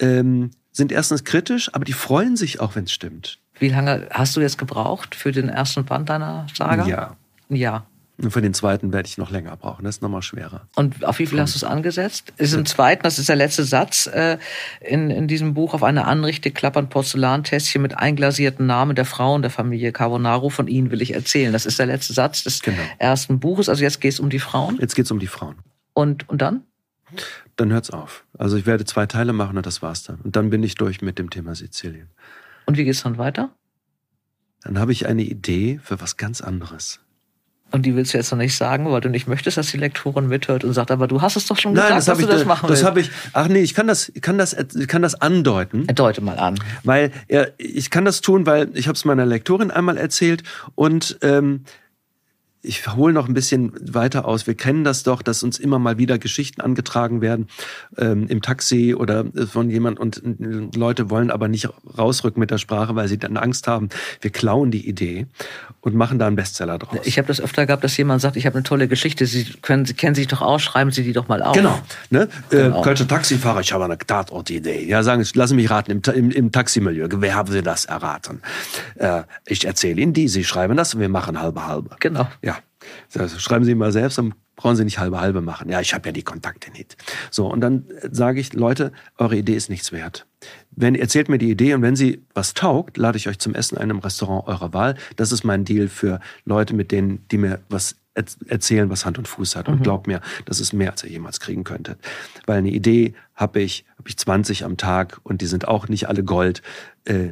[0.00, 3.38] ähm, sind erstens kritisch, aber die freuen sich auch, wenn es stimmt.
[3.58, 6.86] Wie lange hast du jetzt gebraucht für den ersten Band deiner Saga?
[6.86, 7.16] Ja.
[7.48, 7.86] Ja.
[8.18, 9.84] Und für den zweiten werde ich noch länger brauchen.
[9.84, 10.68] Das ist nochmal schwerer.
[10.76, 12.32] Und auf wie viel hast du es angesetzt?
[12.36, 14.38] Ist im zweiten, das ist der letzte Satz äh,
[14.80, 19.50] in, in diesem Buch, auf eine Anrichte klappern Porzellantässchen mit einglasierten Namen der Frauen der
[19.50, 20.50] Familie Carbonaro.
[20.50, 21.52] Von ihnen will ich erzählen.
[21.52, 22.82] Das ist der letzte Satz des genau.
[22.98, 23.68] ersten Buches.
[23.68, 24.78] Also jetzt geht es um die Frauen.
[24.80, 25.56] Jetzt geht es um die Frauen.
[25.94, 26.62] Und, und dann?
[27.56, 28.24] Dann hört's auf.
[28.38, 30.20] Also ich werde zwei Teile machen und das war's dann.
[30.20, 32.08] Und dann bin ich durch mit dem Thema Sizilien.
[32.66, 33.50] Und wie geht's dann weiter?
[34.62, 37.00] Dann habe ich eine Idee für was ganz anderes.
[37.72, 40.28] Und die willst du jetzt noch nicht sagen, weil du nicht möchtest, dass die Lektorin
[40.28, 42.44] mithört und sagt, aber du hast es doch schon gesagt, Nein, das dass du das
[42.44, 42.96] machen das willst.
[42.96, 43.30] Das ich.
[43.32, 45.86] Ach nee, ich kann das, ich kann das, ich kann das andeuten.
[45.86, 46.58] Deute mal an.
[46.84, 50.42] Weil ja, ich kann das tun, weil ich habe es meiner Lektorin einmal erzählt
[50.74, 51.64] und ähm,
[52.62, 54.46] ich hole noch ein bisschen weiter aus.
[54.46, 57.48] Wir kennen das doch, dass uns immer mal wieder Geschichten angetragen werden
[57.98, 60.22] ähm, im Taxi oder von jemand und
[60.76, 63.88] Leute wollen aber nicht rausrücken mit der Sprache, weil sie dann Angst haben.
[64.20, 65.26] Wir klauen die Idee
[65.80, 67.00] und machen da einen Bestseller draus.
[67.04, 69.84] Ich habe das öfter gehabt, dass jemand sagt, ich habe eine tolle Geschichte, Sie können,
[69.84, 71.56] Sie kennen sich doch aus, schreiben Sie die doch mal auf.
[71.56, 71.80] Genau.
[72.10, 72.28] Ne?
[72.48, 72.80] genau.
[72.80, 74.86] Äh, Kölsche Taxifahrer, ich habe eine Tatortidee.
[74.86, 78.40] Ja, sagen Sie, lassen mich raten, im, im, im Taximilieu, wer haben Sie das erraten?
[78.94, 81.96] Äh, ich erzähle Ihnen die, Sie schreiben das und wir machen halbe halbe.
[81.98, 82.28] Genau.
[82.40, 82.51] Ja.
[83.16, 85.68] Also schreiben Sie mal selbst, dann brauchen Sie nicht halbe halbe machen.
[85.68, 86.96] Ja, ich habe ja die Kontakte nicht.
[87.30, 90.26] So, und dann sage ich, Leute, eure Idee ist nichts wert.
[90.70, 93.76] Wenn erzählt mir die Idee und wenn sie was taugt, lade ich euch zum Essen
[93.76, 94.96] in einem Restaurant eurer Wahl.
[95.16, 99.26] Das ist mein Deal für Leute, mit denen, die mir was erzählen, was Hand und
[99.26, 99.68] Fuß hat.
[99.68, 99.82] Und mhm.
[99.82, 101.98] glaubt mir, das ist mehr, als ihr jemals kriegen könntet.
[102.46, 106.08] Weil eine Idee habe ich, habe ich 20 am Tag und die sind auch nicht
[106.08, 106.62] alle Gold.
[107.04, 107.30] Äh,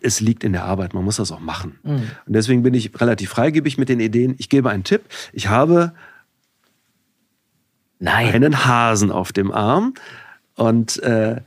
[0.00, 1.78] es liegt in der Arbeit, man muss das auch machen.
[1.82, 2.10] Mhm.
[2.26, 4.34] Und deswegen bin ich relativ freigebig mit den Ideen.
[4.38, 5.02] Ich gebe einen Tipp.
[5.32, 5.92] Ich habe
[7.98, 8.34] Nein.
[8.34, 9.94] einen Hasen auf dem Arm.
[10.54, 11.40] Und, äh,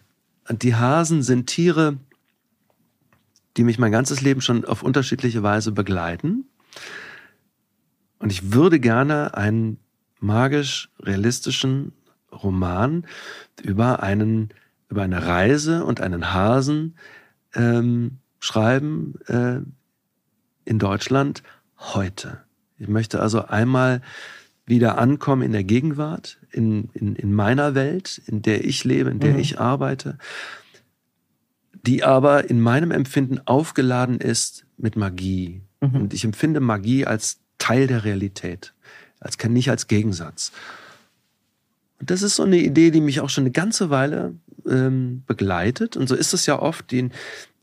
[0.49, 1.97] und die Hasen sind Tiere,
[3.58, 6.45] die mich mein ganzes Leben schon auf unterschiedliche Weise begleiten.
[8.20, 9.78] Und ich würde gerne einen
[10.20, 11.93] magisch-realistischen
[12.32, 13.06] Roman
[13.62, 14.49] über einen
[14.93, 16.95] über eine Reise und einen Hasen
[17.56, 19.61] ähm, schreiben äh,
[20.65, 21.43] in Deutschland
[21.77, 22.43] heute.
[22.77, 24.01] Ich möchte also einmal
[24.65, 29.21] wieder ankommen in der Gegenwart, in, in, in meiner Welt, in der ich lebe, in
[29.21, 29.39] der mhm.
[29.39, 30.17] ich arbeite,
[31.85, 35.61] die aber in meinem Empfinden aufgeladen ist mit Magie.
[35.79, 35.95] Mhm.
[35.95, 38.73] Und ich empfinde Magie als Teil der Realität,
[39.21, 40.51] als nicht als Gegensatz.
[42.04, 44.36] Und das ist so eine Idee, die mich auch schon eine ganze Weile
[44.68, 45.95] ähm, begleitet.
[45.95, 47.08] Und so ist es ja oft, die,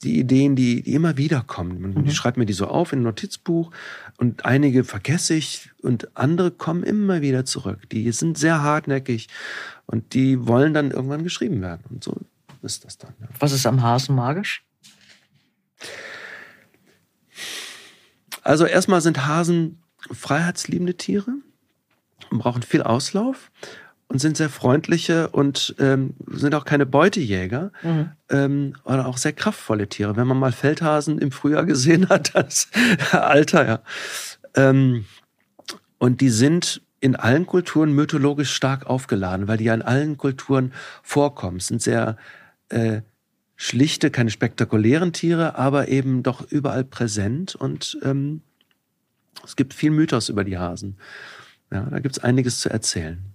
[0.03, 1.78] die Ideen, die, die immer wieder kommen.
[1.78, 2.07] Man, mhm.
[2.07, 3.70] Ich schreibe mir die so auf in ein Notizbuch
[4.16, 7.86] und einige vergesse ich und andere kommen immer wieder zurück.
[7.91, 9.28] Die sind sehr hartnäckig
[9.84, 11.82] und die wollen dann irgendwann geschrieben werden.
[11.91, 12.16] Und so
[12.62, 13.12] ist das dann.
[13.20, 13.28] Ja.
[13.41, 14.64] Was ist am Hasen magisch?
[18.41, 21.34] Also erstmal sind Hasen freiheitsliebende Tiere
[22.30, 23.51] und brauchen viel Auslauf
[24.11, 28.11] und sind sehr freundliche und ähm, sind auch keine Beutejäger mhm.
[28.28, 30.16] ähm, oder auch sehr kraftvolle Tiere.
[30.16, 32.68] Wenn man mal Feldhasen im Frühjahr gesehen hat, das
[33.12, 33.82] Alter, ja.
[34.56, 35.04] Ähm,
[35.98, 40.72] und die sind in allen Kulturen mythologisch stark aufgeladen, weil die ja in allen Kulturen
[41.04, 41.58] vorkommen.
[41.58, 42.16] Es sind sehr
[42.68, 43.02] äh,
[43.54, 48.42] schlichte, keine spektakulären Tiere, aber eben doch überall präsent und ähm,
[49.44, 50.96] es gibt viel Mythos über die Hasen.
[51.70, 53.29] Ja, da gibt's einiges zu erzählen.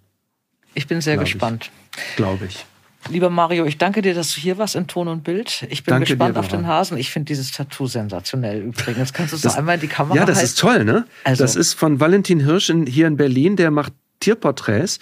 [0.76, 1.71] Ich bin sehr Glaub gespannt.
[2.15, 2.65] Glaube ich.
[3.09, 5.65] Lieber Mario, ich danke dir, dass du hier warst in Ton und Bild.
[5.69, 6.97] Ich bin danke gespannt dir, auf den Hasen.
[6.97, 9.13] Ich finde dieses Tattoo sensationell übrigens.
[9.13, 10.45] Kannst du es noch einmal in die Kamera Ja, das halten?
[10.47, 11.05] ist toll, ne?
[11.23, 11.43] Also.
[11.43, 13.55] Das ist von Valentin Hirsch in, hier in Berlin.
[13.57, 14.99] Der macht Tierporträts.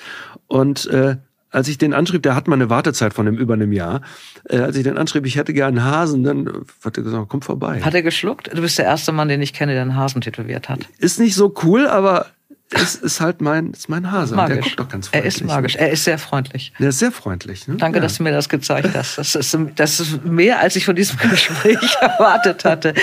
[0.47, 1.15] Und äh,
[1.49, 4.01] als ich den anschrieb, der hat mal eine Wartezeit von einem, über einem Jahr.
[4.49, 7.41] Äh, als ich den anschrieb, ich hätte gerne einen Hasen, dann hat er gesagt, komm
[7.41, 7.82] vorbei.
[7.82, 8.49] Hat er geschluckt?
[8.53, 10.82] Du bist der erste Mann, den ich kenne, der einen Hasen tätowiert hat.
[10.97, 12.26] Ist nicht so cool, aber
[12.74, 14.36] ist, ist halt mein, ist mein Hase.
[14.36, 14.55] Magisch.
[14.55, 15.24] der guckt doch ganz freundlich.
[15.24, 15.76] Er ist magisch.
[15.76, 16.74] Er ist sehr freundlich.
[16.80, 17.67] Er ist sehr freundlich.
[17.67, 17.76] Ne?
[17.78, 18.03] Danke, ja.
[18.03, 19.17] dass du mir das gezeigt hast.
[19.17, 22.93] Das ist, das ist mehr, als ich von diesem Gespräch erwartet hatte.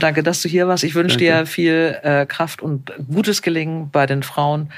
[0.00, 0.84] Danke, dass du hier warst.
[0.84, 4.70] Ich wünsche dir viel äh, Kraft und gutes Gelingen bei den Frauen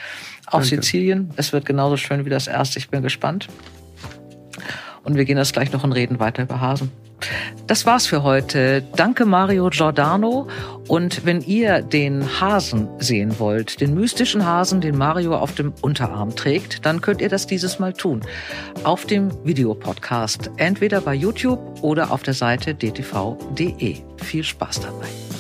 [0.46, 0.68] auf Danke.
[0.68, 1.30] Sizilien.
[1.36, 2.78] Es wird genauso schön wie das erste.
[2.78, 3.48] Ich bin gespannt.
[5.02, 6.90] Und wir gehen jetzt gleich noch in Reden weiter über Hasen.
[7.66, 8.82] Das war's für heute.
[8.96, 10.48] Danke Mario Giordano.
[10.88, 16.34] Und wenn ihr den Hasen sehen wollt, den mystischen Hasen, den Mario auf dem Unterarm
[16.34, 18.22] trägt, dann könnt ihr das dieses Mal tun.
[18.82, 20.50] Auf dem Videopodcast.
[20.56, 23.98] Entweder bei YouTube oder auf der Seite dtv.de.
[24.16, 25.39] Viel Spaß dabei.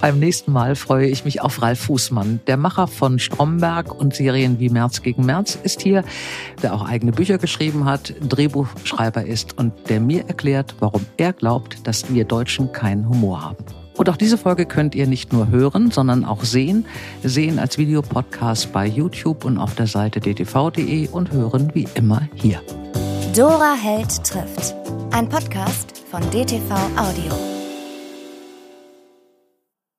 [0.00, 2.40] Beim nächsten Mal freue ich mich auf Ralf Fußmann.
[2.46, 6.04] Der Macher von Stromberg und Serien wie März gegen März ist hier,
[6.62, 11.86] der auch eigene Bücher geschrieben hat, Drehbuchschreiber ist und der mir erklärt, warum er glaubt,
[11.86, 13.64] dass wir Deutschen keinen Humor haben.
[13.96, 16.84] Und auch diese Folge könnt ihr nicht nur hören, sondern auch sehen.
[17.22, 22.60] Sehen als Videopodcast bei YouTube und auf der Seite dtv.de und hören wie immer hier.
[23.36, 24.74] Dora Held trifft.
[25.12, 27.53] Ein Podcast von DTV Audio.